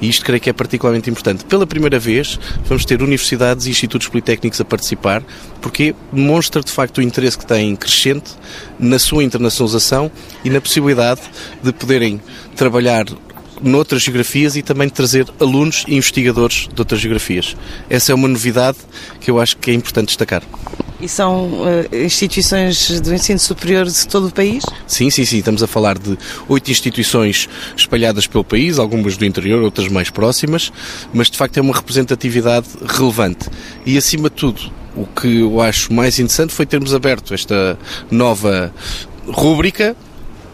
e 0.00 0.08
isto 0.08 0.24
creio 0.24 0.40
que 0.40 0.48
é 0.48 0.52
particularmente 0.54 1.08
importante, 1.08 1.44
pela 1.44 1.66
primeira 1.66 1.98
vez 1.98 2.40
vamos 2.64 2.84
ter 2.84 3.02
universidades 3.02 3.66
e 3.66 3.70
institutos 3.70 4.08
politécnicos 4.08 4.60
a 4.60 4.64
participar, 4.64 5.22
porque 5.60 5.94
demonstra 6.10 6.62
de 6.62 6.72
facto 6.72 6.98
o 6.98 7.02
interesse 7.02 7.38
que 7.38 7.46
têm 7.46 7.76
crescente 7.76 8.32
na 8.78 8.98
sua 8.98 9.22
internacionalização 9.22 10.10
e 10.42 10.48
na 10.48 10.60
possibilidade 10.60 11.20
de 11.62 11.72
poderem 11.72 12.20
trabalhar 12.56 13.04
noutras 13.62 14.02
geografias 14.02 14.56
e 14.56 14.62
também 14.62 14.88
trazer 14.88 15.26
alunos 15.40 15.84
e 15.86 15.94
investigadores 15.94 16.68
de 16.72 16.80
outras 16.80 17.00
geografias. 17.00 17.56
Essa 17.88 18.12
é 18.12 18.14
uma 18.14 18.28
novidade 18.28 18.78
que 19.20 19.30
eu 19.30 19.40
acho 19.40 19.56
que 19.56 19.70
é 19.70 19.74
importante 19.74 20.08
destacar. 20.08 20.42
E 21.02 21.08
são 21.08 21.46
uh, 21.46 21.96
instituições 22.04 23.00
do 23.00 23.12
ensino 23.12 23.38
superior 23.38 23.86
de 23.86 24.06
todo 24.06 24.28
o 24.28 24.30
país? 24.30 24.62
Sim, 24.86 25.10
sim, 25.10 25.24
sim. 25.24 25.38
Estamos 25.38 25.60
a 25.60 25.66
falar 25.66 25.98
de 25.98 26.16
oito 26.48 26.70
instituições 26.70 27.48
espalhadas 27.76 28.28
pelo 28.28 28.44
país, 28.44 28.78
algumas 28.78 29.16
do 29.16 29.24
interior, 29.24 29.62
outras 29.62 29.88
mais 29.88 30.10
próximas, 30.10 30.72
mas 31.12 31.28
de 31.28 31.36
facto 31.36 31.58
é 31.58 31.60
uma 31.60 31.74
representatividade 31.74 32.68
relevante. 32.86 33.48
E 33.84 33.98
acima 33.98 34.30
de 34.30 34.36
tudo, 34.36 34.60
o 34.94 35.04
que 35.04 35.40
eu 35.40 35.60
acho 35.60 35.92
mais 35.92 36.20
interessante 36.20 36.52
foi 36.52 36.66
termos 36.66 36.94
aberto 36.94 37.34
esta 37.34 37.76
nova 38.08 38.72
rúbrica 39.26 39.96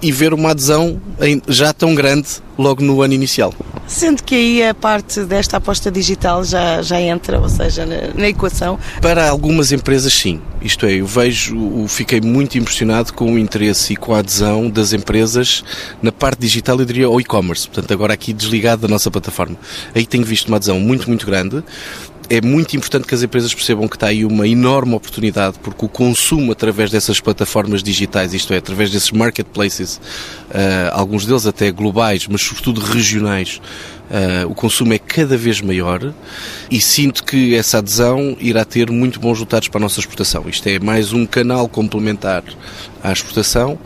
e 0.00 0.12
ver 0.12 0.32
uma 0.32 0.50
adesão 0.50 1.00
já 1.48 1.72
tão 1.72 1.94
grande 1.94 2.28
logo 2.56 2.82
no 2.82 3.02
ano 3.02 3.14
inicial. 3.14 3.54
Sendo 3.86 4.22
que 4.22 4.34
aí 4.34 4.62
a 4.62 4.74
parte 4.74 5.24
desta 5.24 5.56
aposta 5.56 5.90
digital 5.90 6.44
já, 6.44 6.82
já 6.82 7.00
entra, 7.00 7.40
ou 7.40 7.48
seja, 7.48 7.86
na, 7.86 8.12
na, 8.14 8.28
equação? 8.28 8.78
Para 9.00 9.30
algumas 9.30 9.72
empresas, 9.72 10.12
sim. 10.12 10.40
Isto 10.60 10.84
é, 10.84 10.94
eu 10.94 11.06
vejo, 11.06 11.86
fiquei 11.88 12.20
muito 12.20 12.58
impressionado 12.58 13.14
com 13.14 13.32
o 13.32 13.38
interesse 13.38 13.94
e 13.94 13.96
com 13.96 14.14
a 14.14 14.18
adesão 14.18 14.68
das 14.68 14.92
empresas 14.92 15.64
na 16.02 16.12
parte 16.12 16.40
digital, 16.40 16.78
eu 16.78 16.84
diria, 16.84 17.06
ao 17.06 17.18
e-commerce. 17.18 17.66
Portanto, 17.66 17.92
agora 17.92 18.12
aqui 18.12 18.32
desligado 18.32 18.82
da 18.82 18.88
nossa 18.88 19.10
plataforma. 19.10 19.56
Aí 19.94 20.04
tenho 20.04 20.24
visto 20.24 20.48
uma 20.48 20.56
adesão 20.56 20.78
muito, 20.78 21.08
muito 21.08 21.24
grande 21.24 21.64
é 22.30 22.40
muito 22.42 22.76
importante 22.76 23.06
que 23.06 23.14
as 23.14 23.22
empresas 23.22 23.54
percebam 23.54 23.88
que 23.88 23.96
está 23.96 24.08
aí 24.08 24.24
uma 24.24 24.46
enorme 24.46 24.94
oportunidade, 24.94 25.58
porque 25.62 25.84
o 25.84 25.88
consumo 25.88 26.52
através 26.52 26.90
dessas 26.90 27.20
plataformas 27.20 27.82
digitais, 27.82 28.34
isto 28.34 28.52
é, 28.52 28.58
através 28.58 28.90
desses 28.90 29.10
marketplaces, 29.10 29.96
uh, 29.96 30.92
alguns 30.92 31.24
deles 31.24 31.46
até 31.46 31.70
globais, 31.70 32.26
mas 32.28 32.42
sobretudo 32.42 32.80
regionais, 32.80 33.60
uh, 34.10 34.50
o 34.50 34.54
consumo 34.54 34.92
é 34.92 34.98
cada 34.98 35.38
vez 35.38 35.60
maior 35.62 36.12
e 36.70 36.80
sinto 36.80 37.24
que 37.24 37.54
essa 37.54 37.78
adesão 37.78 38.36
irá 38.40 38.64
ter 38.64 38.90
muito 38.90 39.18
bons 39.18 39.34
resultados 39.34 39.68
para 39.68 39.78
a 39.78 39.82
nossa 39.82 39.98
exportação. 39.98 40.44
Isto 40.48 40.68
é 40.68 40.78
mais 40.78 41.12
um 41.14 41.24
canal 41.24 41.66
complementar 41.68 42.44
à 43.02 43.10
exportação 43.10 43.78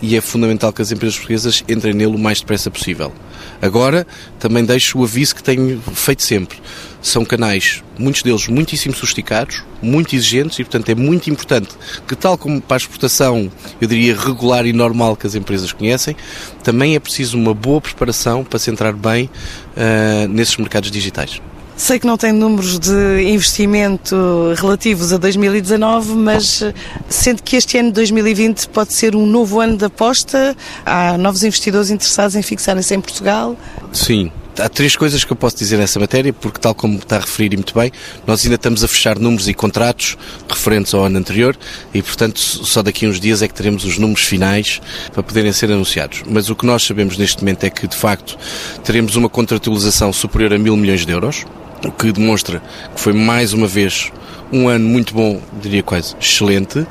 e 0.00 0.16
é 0.16 0.20
fundamental 0.20 0.72
que 0.72 0.82
as 0.82 0.92
empresas 0.92 1.16
portuguesas 1.16 1.64
entrem 1.68 1.92
nele 1.92 2.14
o 2.14 2.18
mais 2.18 2.40
depressa 2.40 2.70
possível. 2.70 3.12
Agora, 3.60 4.06
também 4.38 4.64
deixo 4.64 4.98
o 4.98 5.04
aviso 5.04 5.34
que 5.34 5.42
tenho 5.42 5.80
feito 5.80 6.22
sempre. 6.22 6.58
São 7.00 7.24
canais, 7.24 7.82
muitos 7.98 8.22
deles 8.22 8.48
muitíssimo 8.48 8.94
sofisticados, 8.94 9.62
muito 9.80 10.14
exigentes 10.14 10.58
e, 10.58 10.64
portanto, 10.64 10.88
é 10.90 10.94
muito 10.94 11.30
importante 11.30 11.70
que, 12.06 12.16
tal 12.16 12.36
como 12.36 12.60
para 12.60 12.76
a 12.76 12.78
exportação, 12.78 13.50
eu 13.80 13.88
diria 13.88 14.16
regular 14.16 14.66
e 14.66 14.72
normal 14.72 15.16
que 15.16 15.26
as 15.26 15.34
empresas 15.34 15.72
conhecem, 15.72 16.16
também 16.62 16.94
é 16.94 17.00
preciso 17.00 17.36
uma 17.36 17.54
boa 17.54 17.80
preparação 17.80 18.44
para 18.44 18.58
se 18.58 18.70
entrar 18.70 18.92
bem 18.92 19.30
uh, 19.76 20.28
nesses 20.28 20.56
mercados 20.56 20.90
digitais. 20.90 21.40
Sei 21.78 21.96
que 22.00 22.06
não 22.08 22.16
tem 22.16 22.32
números 22.32 22.76
de 22.76 23.22
investimento 23.22 24.52
relativos 24.56 25.12
a 25.12 25.16
2019, 25.16 26.12
mas 26.14 26.60
eh, 26.60 26.74
sendo 27.08 27.40
que 27.40 27.54
este 27.54 27.78
ano 27.78 27.90
de 27.90 27.94
2020 27.94 28.68
pode 28.70 28.92
ser 28.92 29.14
um 29.14 29.24
novo 29.24 29.60
ano 29.60 29.76
de 29.76 29.84
aposta, 29.84 30.56
há 30.84 31.16
novos 31.16 31.44
investidores 31.44 31.88
interessados 31.88 32.34
em 32.34 32.42
fixarem-se 32.42 32.96
em 32.96 33.00
Portugal? 33.00 33.56
Sim, 33.92 34.32
há 34.58 34.68
três 34.68 34.96
coisas 34.96 35.22
que 35.22 35.32
eu 35.32 35.36
posso 35.36 35.56
dizer 35.56 35.76
nessa 35.76 36.00
matéria, 36.00 36.32
porque 36.32 36.58
tal 36.58 36.74
como 36.74 36.96
está 36.96 37.16
a 37.16 37.20
referir 37.20 37.56
muito 37.56 37.72
bem, 37.72 37.92
nós 38.26 38.42
ainda 38.44 38.56
estamos 38.56 38.82
a 38.82 38.88
fechar 38.88 39.16
números 39.16 39.48
e 39.48 39.54
contratos 39.54 40.18
referentes 40.48 40.92
ao 40.92 41.04
ano 41.04 41.16
anterior 41.16 41.56
e, 41.94 42.02
portanto, 42.02 42.40
só 42.40 42.82
daqui 42.82 43.06
a 43.06 43.08
uns 43.08 43.20
dias 43.20 43.40
é 43.40 43.46
que 43.46 43.54
teremos 43.54 43.84
os 43.84 43.98
números 43.98 44.24
finais 44.24 44.80
para 45.12 45.22
poderem 45.22 45.52
ser 45.52 45.70
anunciados. 45.70 46.24
Mas 46.28 46.50
o 46.50 46.56
que 46.56 46.66
nós 46.66 46.82
sabemos 46.82 47.16
neste 47.16 47.38
momento 47.38 47.62
é 47.62 47.70
que, 47.70 47.86
de 47.86 47.96
facto, 47.96 48.36
teremos 48.82 49.14
uma 49.14 49.28
contratualização 49.28 50.12
superior 50.12 50.52
a 50.52 50.58
mil 50.58 50.76
milhões 50.76 51.06
de 51.06 51.12
euros, 51.12 51.46
o 51.84 51.92
que 51.92 52.12
demonstra 52.12 52.62
que 52.94 53.00
foi 53.00 53.12
mais 53.12 53.52
uma 53.52 53.66
vez 53.66 54.10
um 54.52 54.68
ano 54.68 54.88
muito 54.88 55.14
bom, 55.14 55.40
diria 55.60 55.82
quase 55.82 56.14
excelente, 56.20 56.86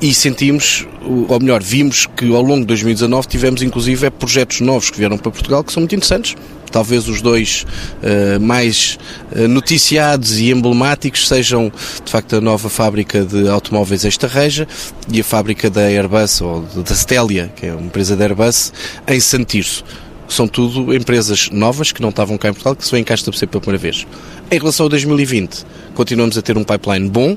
e 0.00 0.12
sentimos, 0.12 0.86
ou 1.02 1.40
melhor, 1.40 1.62
vimos 1.62 2.06
que 2.06 2.26
ao 2.34 2.42
longo 2.42 2.60
de 2.60 2.66
2019 2.66 3.26
tivemos 3.28 3.62
inclusive 3.62 4.10
projetos 4.10 4.60
novos 4.60 4.90
que 4.90 4.98
vieram 4.98 5.16
para 5.16 5.30
Portugal 5.30 5.64
que 5.64 5.72
são 5.72 5.80
muito 5.80 5.94
interessantes. 5.94 6.36
Talvez 6.70 7.08
os 7.08 7.22
dois 7.22 7.64
uh, 8.02 8.40
mais 8.40 8.98
uh, 9.30 9.46
noticiados 9.46 10.40
e 10.40 10.50
emblemáticos 10.50 11.28
sejam, 11.28 11.72
de 12.04 12.10
facto, 12.10 12.36
a 12.36 12.40
nova 12.40 12.68
fábrica 12.68 13.24
de 13.24 13.48
automóveis 13.48 14.04
esta 14.04 14.26
Reja 14.26 14.66
e 15.10 15.20
a 15.20 15.24
fábrica 15.24 15.70
da 15.70 15.82
Airbus, 15.82 16.40
ou 16.40 16.62
da 16.62 16.94
Stelia, 16.94 17.50
que 17.54 17.66
é 17.66 17.72
uma 17.72 17.86
empresa 17.86 18.16
da 18.16 18.24
Airbus, 18.24 18.72
em 19.06 19.20
Santirso 19.20 19.84
são 20.28 20.48
tudo 20.48 20.94
empresas 20.94 21.50
novas 21.50 21.92
que 21.92 22.00
não 22.00 22.08
estavam 22.08 22.36
cá 22.38 22.48
em 22.48 22.52
Portugal, 22.52 22.76
que 22.76 22.84
se 22.84 22.90
vêm 22.90 23.04
cá 23.04 23.14
estabelecer 23.14 23.48
pela 23.48 23.60
primeira 23.60 23.82
vez. 23.82 24.06
Em 24.50 24.58
relação 24.58 24.86
a 24.86 24.88
2020, 24.88 25.64
continuamos 25.94 26.36
a 26.38 26.42
ter 26.42 26.56
um 26.56 26.64
pipeline 26.64 27.08
bom. 27.08 27.36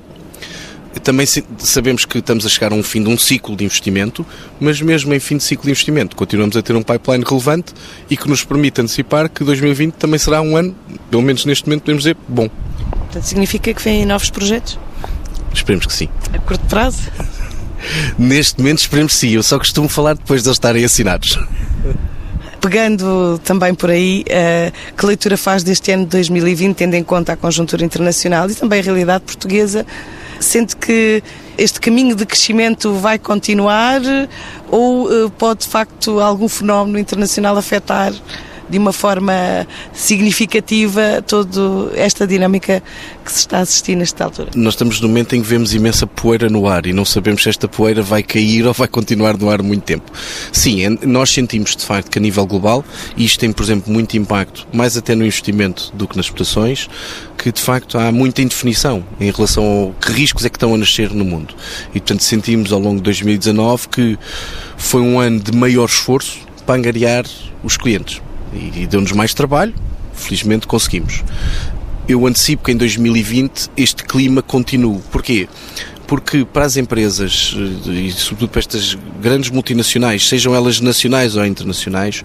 Também 1.03 1.27
sabemos 1.59 2.05
que 2.05 2.17
estamos 2.17 2.45
a 2.45 2.49
chegar 2.49 2.71
a 2.71 2.75
um 2.75 2.81
fim 2.81 3.03
de 3.03 3.09
um 3.09 3.17
ciclo 3.17 3.55
de 3.55 3.63
investimento, 3.63 4.25
mas 4.59 4.81
mesmo 4.81 5.13
em 5.13 5.19
fim 5.19 5.37
de 5.37 5.43
ciclo 5.43 5.65
de 5.65 5.69
investimento, 5.69 6.15
continuamos 6.15 6.57
a 6.57 6.61
ter 6.61 6.75
um 6.75 6.81
pipeline 6.81 7.23
relevante 7.23 7.73
e 8.09 8.17
que 8.17 8.27
nos 8.27 8.43
permite 8.43 8.81
antecipar 8.81 9.29
que 9.29 9.43
2020 9.43 9.93
também 9.93 10.17
será 10.17 10.41
um 10.41 10.57
ano, 10.57 10.75
pelo 11.11 11.21
menos 11.21 11.45
neste 11.45 11.67
momento 11.67 11.83
podemos 11.83 12.03
dizer, 12.03 12.17
bom. 12.27 12.49
Portanto, 12.89 13.23
significa 13.23 13.73
que 13.73 13.81
vêm 13.81 14.05
novos 14.05 14.31
projetos? 14.31 14.79
Esperemos 15.53 15.85
que 15.85 15.93
sim. 15.93 16.09
A 16.33 16.39
curto 16.39 16.65
prazo? 16.65 17.03
neste 18.17 18.59
momento 18.59 18.79
esperemos 18.79 19.13
que 19.13 19.19
sim, 19.19 19.29
eu 19.29 19.43
só 19.43 19.57
costumo 19.57 19.87
falar 19.87 20.15
depois 20.15 20.41
de 20.41 20.49
eles 20.49 20.55
estarem 20.55 20.83
assinados. 20.83 21.37
Pegando 22.61 23.39
também 23.43 23.73
por 23.73 23.89
aí, 23.89 24.25
uh, 24.27 24.95
que 24.95 25.05
leitura 25.05 25.37
faz 25.37 25.63
deste 25.63 25.91
ano 25.91 26.03
de 26.03 26.11
2020, 26.11 26.75
tendo 26.75 26.95
em 26.95 27.03
conta 27.03 27.33
a 27.33 27.37
conjuntura 27.37 27.83
internacional 27.83 28.49
e 28.49 28.55
também 28.55 28.79
a 28.79 28.83
realidade 28.83 29.23
portuguesa? 29.23 29.85
Sente 30.39 30.75
que 30.75 31.23
este 31.57 31.79
caminho 31.79 32.15
de 32.15 32.25
crescimento 32.25 32.93
vai 32.93 33.17
continuar 33.17 34.01
ou 34.69 35.07
uh, 35.07 35.29
pode 35.31 35.61
de 35.61 35.67
facto 35.67 36.19
algum 36.19 36.47
fenómeno 36.47 36.99
internacional 36.99 37.57
afetar 37.57 38.13
de 38.69 38.77
uma 38.77 38.93
forma 38.93 39.67
significativa 39.93 41.23
toda 41.25 41.91
esta 41.95 42.27
dinâmica 42.27 42.81
que 43.23 43.31
se 43.31 43.39
está 43.39 43.59
a 43.59 43.61
assistir 43.61 43.95
nesta 43.95 44.23
altura. 44.23 44.51
Nós 44.55 44.73
estamos 44.73 44.99
no 45.01 45.07
momento 45.07 45.35
em 45.35 45.41
que 45.41 45.47
vemos 45.47 45.73
imensa 45.73 46.05
poeira 46.05 46.49
no 46.49 46.67
ar 46.67 46.85
e 46.85 46.93
não 46.93 47.05
sabemos 47.05 47.43
se 47.43 47.49
esta 47.49 47.67
poeira 47.67 48.01
vai 48.01 48.23
cair 48.23 48.65
ou 48.65 48.73
vai 48.73 48.87
continuar 48.87 49.37
no 49.37 49.49
ar 49.49 49.61
muito 49.61 49.83
tempo. 49.83 50.11
Sim, 50.51 50.97
nós 51.03 51.29
sentimos 51.29 51.75
de 51.75 51.85
facto 51.85 52.09
que 52.09 52.19
a 52.19 52.21
nível 52.21 52.45
global, 52.45 52.83
e 53.15 53.25
isto 53.25 53.39
tem, 53.39 53.51
por 53.51 53.63
exemplo, 53.63 53.91
muito 53.91 54.17
impacto, 54.17 54.67
mais 54.73 54.97
até 54.97 55.15
no 55.15 55.25
investimento 55.25 55.91
do 55.93 56.07
que 56.07 56.17
nas 56.17 56.25
exportações, 56.25 56.89
que 57.37 57.51
de 57.51 57.61
facto 57.61 57.97
há 57.97 58.11
muita 58.11 58.41
indefinição 58.41 59.03
em 59.19 59.31
relação 59.31 59.63
ao 59.63 59.91
que 59.93 60.11
riscos 60.11 60.45
é 60.45 60.49
que 60.49 60.57
estão 60.57 60.73
a 60.73 60.77
nascer 60.77 61.11
no 61.11 61.23
mundo. 61.23 61.55
E 61.89 61.99
portanto 61.99 62.23
sentimos 62.23 62.71
ao 62.71 62.79
longo 62.79 62.97
de 62.97 63.03
2019 63.03 63.87
que 63.89 64.19
foi 64.77 65.01
um 65.01 65.19
ano 65.19 65.39
de 65.39 65.55
maior 65.55 65.85
esforço 65.85 66.39
para 66.65 66.75
angariar 66.75 67.25
os 67.63 67.77
clientes 67.77 68.21
e, 68.57 68.87
deu-nos 68.87 69.11
mais 69.11 69.33
trabalho. 69.33 69.73
Felizmente 70.13 70.67
conseguimos. 70.67 71.23
Eu 72.07 72.25
antecipo 72.25 72.63
que 72.63 72.71
em 72.71 72.77
2020 72.77 73.69
este 73.77 74.03
clima 74.03 74.41
continue. 74.41 74.99
Porquê? 75.11 75.47
Porque 76.07 76.45
para 76.45 76.65
as 76.65 76.77
empresas 76.77 77.55
eh, 77.55 77.91
e 77.91 78.11
sobretudo 78.11 78.49
para 78.49 78.59
estas 78.59 78.97
grandes 79.21 79.49
multinacionais, 79.49 80.27
sejam 80.27 80.55
elas 80.55 80.79
nacionais 80.79 81.35
ou 81.35 81.45
internacionais, 81.45 82.23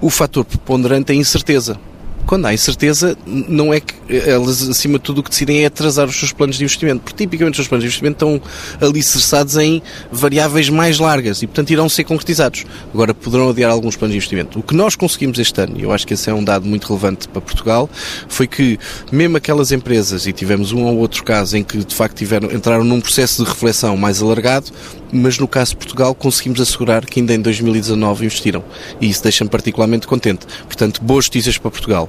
o 0.00 0.10
fator 0.10 0.44
preponderante 0.44 1.12
é 1.12 1.14
a 1.14 1.18
incerteza 1.18 1.78
quando 2.26 2.46
há 2.46 2.54
incerteza, 2.54 3.16
não 3.26 3.72
é 3.72 3.80
que 3.80 3.94
elas, 4.08 4.68
acima 4.68 4.98
de 4.98 5.04
tudo, 5.04 5.18
o 5.18 5.22
que 5.22 5.30
decidem 5.30 5.62
é 5.62 5.66
atrasar 5.66 6.06
os 6.08 6.16
seus 6.16 6.32
planos 6.32 6.56
de 6.56 6.64
investimento, 6.64 7.02
porque 7.02 7.24
tipicamente 7.24 7.52
os 7.52 7.56
seus 7.56 7.68
planos 7.68 7.82
de 7.82 7.88
investimento 7.88 8.24
estão 8.24 8.40
alicerçados 8.80 9.56
em 9.56 9.82
variáveis 10.10 10.68
mais 10.68 10.98
largas 10.98 11.42
e, 11.42 11.46
portanto, 11.46 11.70
irão 11.70 11.88
ser 11.88 12.04
concretizados. 12.04 12.64
Agora, 12.92 13.14
poderão 13.14 13.48
adiar 13.48 13.70
alguns 13.70 13.96
planos 13.96 14.12
de 14.12 14.18
investimento. 14.18 14.58
O 14.58 14.62
que 14.62 14.74
nós 14.74 14.96
conseguimos 14.96 15.38
este 15.38 15.60
ano, 15.60 15.78
e 15.78 15.82
eu 15.82 15.92
acho 15.92 16.06
que 16.06 16.14
esse 16.14 16.28
é 16.30 16.34
um 16.34 16.42
dado 16.44 16.66
muito 16.66 16.86
relevante 16.86 17.28
para 17.28 17.40
Portugal, 17.40 17.88
foi 18.28 18.46
que, 18.46 18.78
mesmo 19.10 19.36
aquelas 19.36 19.72
empresas, 19.72 20.26
e 20.26 20.32
tivemos 20.32 20.72
um 20.72 20.84
ou 20.84 20.96
outro 20.98 21.22
caso 21.24 21.56
em 21.56 21.64
que, 21.64 21.78
de 21.78 21.94
facto, 21.94 22.16
tiveram, 22.16 22.50
entraram 22.50 22.84
num 22.84 23.00
processo 23.00 23.42
de 23.42 23.48
reflexão 23.48 23.96
mais 23.96 24.22
alargado, 24.22 24.70
mas 25.14 25.38
no 25.38 25.46
caso 25.46 25.70
de 25.70 25.76
Portugal 25.76 26.14
conseguimos 26.14 26.60
assegurar 26.60 27.04
que 27.06 27.20
ainda 27.20 27.34
em 27.34 27.40
2019 27.40 28.24
investiram. 28.24 28.64
E 29.00 29.08
isso 29.08 29.22
deixa-me 29.22 29.48
particularmente 29.48 30.06
contente. 30.06 30.46
Portanto, 30.64 31.02
boas 31.02 31.26
notícias 31.26 31.56
para 31.56 31.70
Portugal. 31.70 32.08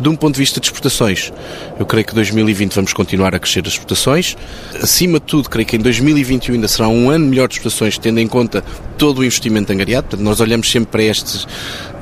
De 0.00 0.08
um 0.08 0.16
ponto 0.16 0.34
de 0.34 0.40
vista 0.40 0.58
de 0.58 0.66
exportações, 0.66 1.30
eu 1.78 1.84
creio 1.84 2.06
que 2.06 2.14
2020 2.14 2.74
vamos 2.74 2.94
continuar 2.94 3.34
a 3.34 3.38
crescer 3.38 3.60
as 3.66 3.74
exportações. 3.74 4.34
Acima 4.82 5.20
de 5.20 5.26
tudo, 5.26 5.50
creio 5.50 5.66
que 5.66 5.76
em 5.76 5.78
2021 5.78 6.54
ainda 6.54 6.68
será 6.68 6.88
um 6.88 7.10
ano 7.10 7.26
melhor 7.26 7.48
de 7.48 7.56
exportações, 7.56 7.98
tendo 7.98 8.18
em 8.18 8.26
conta 8.26 8.64
todo 8.96 9.18
o 9.18 9.24
investimento 9.24 9.70
angariado. 9.70 10.08
Portanto, 10.08 10.24
nós 10.24 10.40
olhamos 10.40 10.70
sempre 10.70 10.90
para 10.90 11.02
estes, 11.02 11.46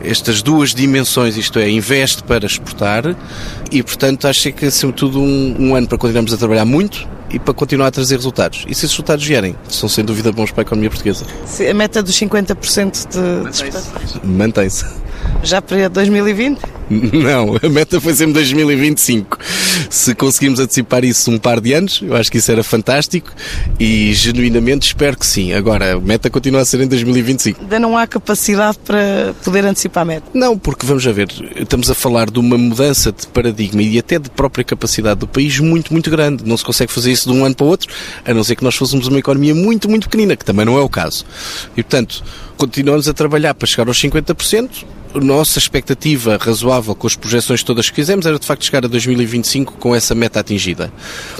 estas 0.05 0.43
duas 0.43 0.73
dimensões, 0.73 1.37
isto 1.37 1.59
é, 1.59 1.69
investe 1.69 2.23
para 2.23 2.47
exportar 2.47 3.17
e, 3.73 3.83
portanto, 3.83 4.29
acho 4.29 4.53
que 4.53 4.65
é, 4.65 4.69
acima 4.69 4.93
de 4.93 4.99
tudo, 4.99 5.21
um, 5.21 5.57
um 5.59 5.75
ano 5.75 5.89
para 5.89 5.99
continuarmos 5.99 6.33
a 6.33 6.37
trabalhar 6.37 6.65
muito 6.65 7.18
e 7.31 7.39
para 7.39 7.55
continuar 7.55 7.89
a 7.89 7.91
trazer 7.91 8.17
resultados. 8.17 8.65
E 8.69 8.75
se 8.75 8.85
esses 8.85 8.93
resultados 8.93 9.25
vierem, 9.25 9.55
são 9.69 9.89
sem 9.89 10.05
dúvida 10.05 10.33
bons 10.33 10.51
para 10.51 10.63
a 10.63 10.67
economia 10.67 10.91
portuguesa. 10.91 11.25
A 11.69 11.75
meta 11.75 12.03
dos 12.03 12.19
50% 12.19 13.09
de, 13.09 13.45
de 13.45 13.51
exportações? 13.51 14.21
Mantém-se. 14.25 14.85
Já 15.43 15.63
para 15.63 15.89
2020? 15.89 16.79
Não, 16.91 17.57
a 17.63 17.69
meta 17.69 18.01
foi 18.01 18.15
sempre 18.15 18.35
2025. 18.35 19.39
Se 19.91 20.15
conseguimos 20.15 20.59
antecipar 20.59 21.05
isso 21.05 21.31
um 21.31 21.39
par 21.39 21.61
de 21.61 21.73
anos, 21.73 22.01
eu 22.03 22.17
acho 22.17 22.31
que 22.31 22.39
isso 22.39 22.51
era 22.51 22.63
fantástico 22.63 23.31
e 23.79 24.13
genuinamente 24.15 24.87
espero 24.87 25.17
que 25.17 25.27
sim. 25.27 25.53
Agora, 25.53 25.95
a 25.95 26.01
meta 26.01 26.31
continua 26.31 26.63
a 26.63 26.65
ser 26.65 26.81
em 26.81 26.87
2025. 26.87 27.61
Ainda 27.61 27.79
não 27.79 27.97
há 27.97 28.07
capacidade 28.07 28.79
para 28.79 29.35
poder 29.45 29.65
antecipar 29.65 30.03
a 30.03 30.05
meta? 30.05 30.27
Não, 30.33 30.59
porque 30.59 30.87
vamos 30.87 31.07
a 31.07 31.13
ver, 31.13 31.29
estamos 31.57 31.91
a 31.91 31.95
falar 31.95 32.31
de 32.31 32.39
uma 32.39 32.57
mudança 32.57 33.13
de 33.13 33.27
paradigma 33.27 33.83
e 33.83 33.99
até 33.99 34.19
de 34.19 34.31
própria 34.31 34.65
capacidade 34.65 35.21
do 35.21 35.29
país 35.29 35.59
muito, 35.61 35.93
muito 35.93 36.11
grande. 36.11 36.45
Não 36.45 36.57
se 36.57 36.65
consegue 36.65 36.93
fazer 36.93 37.13
isso 37.13 37.31
de 37.31 37.37
um 37.37 37.45
ano 37.45 37.55
para 37.55 37.67
o 37.67 37.69
outro, 37.69 37.93
a 38.25 38.33
não 38.33 38.43
ser 38.43 38.57
que 38.57 38.65
nós 38.65 38.75
fôssemos 38.75 39.07
uma 39.07 39.19
economia 39.19 39.55
muito, 39.55 39.89
muito 39.89 40.09
pequenina, 40.09 40.37
que 40.37 40.45
também 40.45 40.65
não 40.65 40.79
é 40.79 40.81
o 40.81 40.89
caso. 40.89 41.25
E 41.77 41.83
portanto, 41.83 42.25
continuamos 42.57 43.09
a 43.09 43.15
trabalhar 43.15 43.55
para 43.55 43.67
chegar 43.67 43.87
aos 43.87 44.01
50%. 44.01 44.85
A 45.15 45.21
nossa 45.21 45.59
expectativa 45.59 46.37
razoável 46.39 46.95
com 46.95 47.07
as 47.07 47.17
projeções 47.17 47.63
todas 47.63 47.89
que 47.89 47.97
fizemos 47.97 48.27
era 48.27 48.39
de 48.39 48.45
facto 48.45 48.67
chegar 48.67 48.85
a 48.85 48.89
2025 48.89 49.79
com 49.79 49.95
essa 49.95 50.15
meta 50.15 50.39
atingida. 50.39 50.93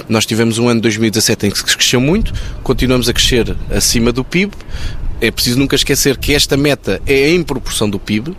Nós 0.07 0.25
tivemos 0.25 0.57
um 0.57 0.67
ano 0.67 0.79
de 0.79 0.83
2017 0.83 1.47
em 1.47 1.51
que 1.51 1.63
cresceu 1.63 2.01
muito, 2.01 2.33
continuamos 2.63 3.07
a 3.07 3.13
crescer 3.13 3.55
acima 3.69 4.11
do 4.11 4.23
PIB. 4.23 4.53
É 5.21 5.29
preciso 5.29 5.59
nunca 5.59 5.75
esquecer 5.75 6.17
que 6.17 6.33
esta 6.33 6.57
meta 6.57 6.99
é 7.05 7.29
em 7.29 7.43
proporção 7.43 7.87
do 7.87 7.99
PIB 7.99 8.31
uh, 8.31 8.35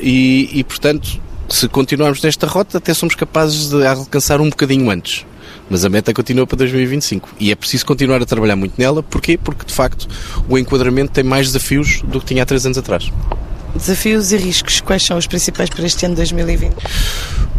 e, 0.00 0.48
e, 0.52 0.62
portanto, 0.62 1.20
se 1.48 1.66
continuarmos 1.66 2.22
nesta 2.22 2.46
rota, 2.46 2.78
até 2.78 2.94
somos 2.94 3.16
capazes 3.16 3.70
de 3.70 3.84
alcançar 3.84 4.40
um 4.40 4.48
bocadinho 4.48 4.90
antes. 4.90 5.26
Mas 5.68 5.84
a 5.84 5.88
meta 5.88 6.14
continua 6.14 6.46
para 6.46 6.58
2025 6.58 7.30
e 7.40 7.50
é 7.50 7.54
preciso 7.56 7.84
continuar 7.84 8.22
a 8.22 8.26
trabalhar 8.26 8.54
muito 8.54 8.74
nela. 8.78 9.02
Porquê? 9.02 9.36
Porque 9.36 9.64
de 9.64 9.72
facto 9.72 10.06
o 10.48 10.56
enquadramento 10.56 11.10
tem 11.10 11.24
mais 11.24 11.48
desafios 11.48 12.00
do 12.02 12.20
que 12.20 12.26
tinha 12.26 12.44
há 12.44 12.46
três 12.46 12.64
anos 12.64 12.78
atrás. 12.78 13.10
Desafios 13.74 14.32
e 14.32 14.36
riscos, 14.36 14.80
quais 14.80 15.02
são 15.02 15.16
os 15.18 15.26
principais 15.26 15.68
para 15.68 15.84
este 15.84 16.06
ano 16.06 16.14
de 16.14 16.20
2020? 16.20 16.74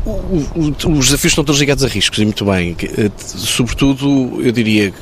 O, 0.06 0.10
o, 0.10 0.70
os 0.70 1.06
desafios 1.08 1.32
estão 1.32 1.44
todos 1.44 1.60
ligados 1.60 1.84
a 1.84 1.88
riscos, 1.88 2.20
e 2.20 2.26
muito 2.26 2.46
bem. 2.46 2.76
Eh, 2.80 3.12
sobretudo, 3.18 4.40
eu 4.42 4.52
diria 4.52 4.94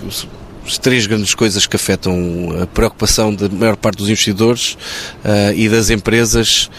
três 0.81 1.05
grandes 1.05 1.35
coisas 1.35 1.67
que 1.67 1.75
afetam 1.75 2.15
a 2.61 2.67
preocupação 2.67 3.33
da 3.33 3.49
maior 3.49 3.75
parte 3.75 3.97
dos 3.97 4.07
investidores 4.07 4.73
uh, 5.23 5.53
e 5.55 5.67
das 5.67 5.89
empresas, 5.89 6.69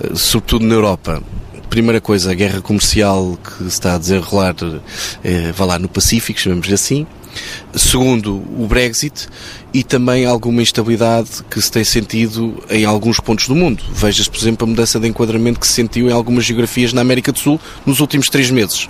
uh, 0.00 0.16
sobretudo 0.16 0.66
na 0.66 0.74
Europa 0.74 1.22
primeira 1.70 2.00
coisa, 2.00 2.32
a 2.32 2.34
guerra 2.34 2.60
comercial 2.60 3.38
que 3.42 3.62
se 3.62 3.68
está 3.68 3.94
a 3.94 3.98
desenrolar, 3.98 4.56
eh, 5.22 5.54
lá, 5.58 5.78
no 5.78 5.88
Pacífico, 5.88 6.38
chamamos-lhe 6.38 6.74
assim. 6.74 7.06
Segundo, 7.72 8.42
o 8.58 8.66
Brexit 8.66 9.28
e 9.72 9.84
também 9.84 10.26
alguma 10.26 10.60
instabilidade 10.60 11.30
que 11.48 11.62
se 11.62 11.70
tem 11.70 11.84
sentido 11.84 12.62
em 12.68 12.84
alguns 12.84 13.20
pontos 13.20 13.46
do 13.46 13.54
mundo. 13.54 13.84
Veja-se, 13.94 14.28
por 14.28 14.38
exemplo, 14.38 14.66
a 14.66 14.68
mudança 14.68 14.98
de 14.98 15.06
enquadramento 15.06 15.60
que 15.60 15.66
se 15.66 15.74
sentiu 15.74 16.10
em 16.10 16.12
algumas 16.12 16.44
geografias 16.44 16.92
na 16.92 17.00
América 17.00 17.30
do 17.30 17.38
Sul 17.38 17.60
nos 17.86 18.00
últimos 18.00 18.28
três 18.28 18.50
meses. 18.50 18.88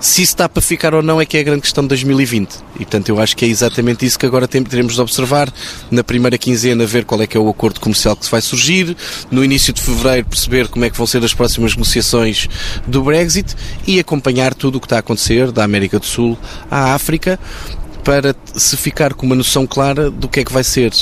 Se 0.00 0.22
isso 0.22 0.32
está 0.32 0.48
para 0.48 0.62
ficar 0.62 0.94
ou 0.94 1.02
não 1.02 1.20
é 1.20 1.26
que 1.26 1.36
é 1.36 1.40
a 1.40 1.42
grande 1.42 1.60
questão 1.60 1.84
de 1.84 1.88
2020. 1.88 2.54
E, 2.76 2.78
portanto, 2.78 3.10
eu 3.10 3.20
acho 3.20 3.36
que 3.36 3.44
é 3.44 3.48
exatamente 3.48 4.06
isso 4.06 4.18
que 4.18 4.24
agora 4.24 4.48
teremos 4.48 4.94
de 4.94 5.00
observar. 5.00 5.52
Na 5.90 6.02
primeira 6.02 6.38
quinzena, 6.38 6.86
ver 6.86 7.04
qual 7.04 7.20
é 7.20 7.26
que 7.26 7.36
é 7.36 7.40
o 7.40 7.50
acordo 7.50 7.78
comercial 7.78 8.16
que 8.16 8.28
vai 8.30 8.40
surgir. 8.40 8.96
No 9.30 9.44
início 9.44 9.74
de 9.74 9.82
fevereiro, 9.82 10.26
perceber 10.26 10.68
como 10.68 10.86
é 10.86 10.90
que 10.90 10.96
vão 10.96 11.06
ser 11.06 11.22
as 11.22 11.34
próximas 11.34 11.72
negociações 11.72 12.48
do 12.86 13.02
Brexit 13.02 13.54
e 13.86 14.00
acompanhar 14.00 14.54
tudo 14.54 14.76
o 14.76 14.80
que 14.80 14.86
está 14.86 14.96
a 14.96 15.00
acontecer 15.00 15.52
da 15.52 15.64
América 15.64 15.98
do 15.98 16.06
Sul 16.06 16.38
à 16.70 16.94
África 16.94 17.38
para 18.02 18.34
se 18.54 18.78
ficar 18.78 19.12
com 19.12 19.26
uma 19.26 19.36
noção 19.36 19.66
clara 19.66 20.10
do 20.10 20.30
que 20.30 20.40
é 20.40 20.44
que 20.44 20.52
vai 20.52 20.64
ser 20.64 20.94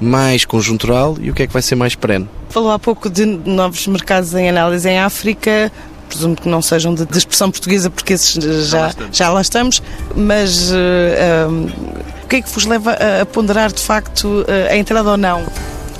mais 0.00 0.46
conjuntural 0.46 1.18
e 1.20 1.30
o 1.30 1.34
que 1.34 1.42
é 1.42 1.46
que 1.46 1.52
vai 1.52 1.60
ser 1.60 1.74
mais 1.74 1.94
perene. 1.94 2.26
Falou 2.48 2.72
há 2.72 2.78
pouco 2.78 3.10
de 3.10 3.26
novos 3.26 3.86
mercados 3.86 4.32
em 4.32 4.48
análise 4.48 4.88
em 4.88 4.98
África 4.98 5.70
presumo 6.08 6.34
que 6.34 6.48
não 6.48 6.62
sejam 6.62 6.94
de, 6.94 7.06
de 7.06 7.18
expressão 7.18 7.50
portuguesa, 7.50 7.90
porque 7.90 8.14
esses 8.14 8.68
já, 8.68 8.92
já 9.12 9.30
lá 9.30 9.40
estamos, 9.40 9.82
mas 10.16 10.70
uh, 10.70 11.50
um, 11.50 11.66
o 12.24 12.28
que 12.28 12.36
é 12.36 12.42
que 12.42 12.50
vos 12.50 12.64
leva 12.64 12.92
a, 12.92 13.22
a 13.22 13.26
ponderar 13.26 13.72
de 13.72 13.80
facto 13.80 14.24
uh, 14.24 14.72
a 14.72 14.76
entrada 14.76 15.10
ou 15.10 15.16
não? 15.16 15.46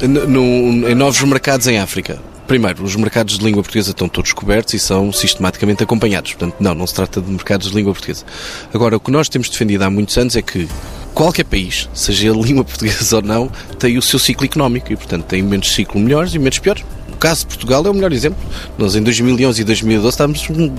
No, 0.02 0.26
no, 0.26 0.88
em 0.88 0.94
novos 0.94 1.20
mercados 1.22 1.66
em 1.66 1.78
África. 1.78 2.18
Primeiro, 2.46 2.82
os 2.82 2.96
mercados 2.96 3.38
de 3.38 3.44
língua 3.44 3.62
portuguesa 3.62 3.90
estão 3.90 4.08
todos 4.08 4.32
cobertos 4.32 4.72
e 4.72 4.78
são 4.78 5.12
sistematicamente 5.12 5.82
acompanhados. 5.82 6.32
Portanto, 6.32 6.56
não, 6.58 6.74
não 6.74 6.86
se 6.86 6.94
trata 6.94 7.20
de 7.20 7.30
mercados 7.30 7.68
de 7.68 7.76
língua 7.76 7.92
portuguesa. 7.92 8.24
Agora, 8.72 8.96
o 8.96 9.00
que 9.00 9.10
nós 9.10 9.28
temos 9.28 9.50
defendido 9.50 9.82
há 9.82 9.90
muitos 9.90 10.16
anos 10.16 10.34
é 10.34 10.40
que 10.40 10.66
qualquer 11.12 11.44
país, 11.44 11.90
seja 11.92 12.30
língua 12.32 12.64
portuguesa 12.64 13.16
ou 13.16 13.22
não, 13.22 13.50
tem 13.78 13.98
o 13.98 14.02
seu 14.02 14.18
ciclo 14.18 14.46
económico 14.46 14.90
e, 14.90 14.96
portanto, 14.96 15.24
tem 15.24 15.42
menos 15.42 15.74
ciclo 15.74 16.00
melhores 16.00 16.32
e 16.32 16.38
menos 16.38 16.58
piores 16.58 16.82
caso 17.18 17.40
de 17.40 17.46
Portugal 17.46 17.84
é 17.86 17.90
o 17.90 17.94
melhor 17.94 18.12
exemplo. 18.12 18.38
Nós 18.76 18.94
em 18.94 19.02
2011 19.02 19.60
e 19.60 19.64
2012 19.64 20.14
estávamos 20.14 20.48
num, 20.48 20.74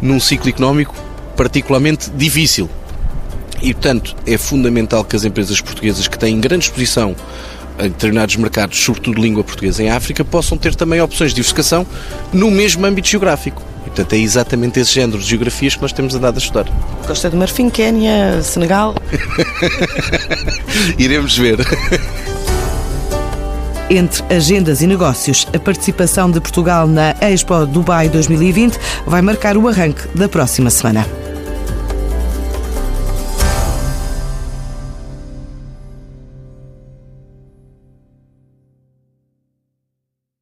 num 0.00 0.20
ciclo 0.20 0.48
económico 0.48 0.94
particularmente 1.36 2.10
difícil. 2.10 2.68
E, 3.60 3.72
portanto, 3.72 4.16
é 4.26 4.36
fundamental 4.36 5.04
que 5.04 5.16
as 5.16 5.24
empresas 5.24 5.60
portuguesas 5.60 6.08
que 6.08 6.18
têm 6.18 6.40
grande 6.40 6.66
exposição 6.66 7.14
em 7.78 7.88
determinados 7.88 8.36
mercados, 8.36 8.78
sobretudo 8.78 9.20
língua 9.20 9.44
portuguesa 9.44 9.82
em 9.82 9.90
África, 9.90 10.24
possam 10.24 10.56
ter 10.56 10.74
também 10.74 11.00
opções 11.00 11.30
de 11.30 11.36
diversificação 11.36 11.86
no 12.32 12.50
mesmo 12.50 12.84
âmbito 12.86 13.08
geográfico. 13.08 13.62
E, 13.82 13.90
portanto, 13.90 14.12
é 14.14 14.18
exatamente 14.18 14.80
esse 14.80 14.94
género 14.94 15.18
de 15.18 15.24
geografias 15.24 15.74
que 15.74 15.82
nós 15.82 15.92
temos 15.92 16.14
andado 16.14 16.36
a 16.36 16.38
estudar. 16.38 16.66
Costa 17.06 17.30
do 17.30 17.36
Marfim, 17.36 17.70
Quénia, 17.70 18.42
Senegal? 18.42 18.94
Iremos 20.98 21.36
ver. 21.36 21.58
Entre 23.88 24.34
agendas 24.34 24.82
e 24.82 24.86
negócios, 24.86 25.46
a 25.54 25.60
participação 25.60 26.28
de 26.28 26.40
Portugal 26.40 26.88
na 26.88 27.14
Expo 27.20 27.64
Dubai 27.64 28.08
2020 28.08 28.76
vai 29.06 29.22
marcar 29.22 29.56
o 29.56 29.68
arranque 29.68 30.08
da 30.08 30.28
próxima 30.28 30.70
semana. 30.70 31.25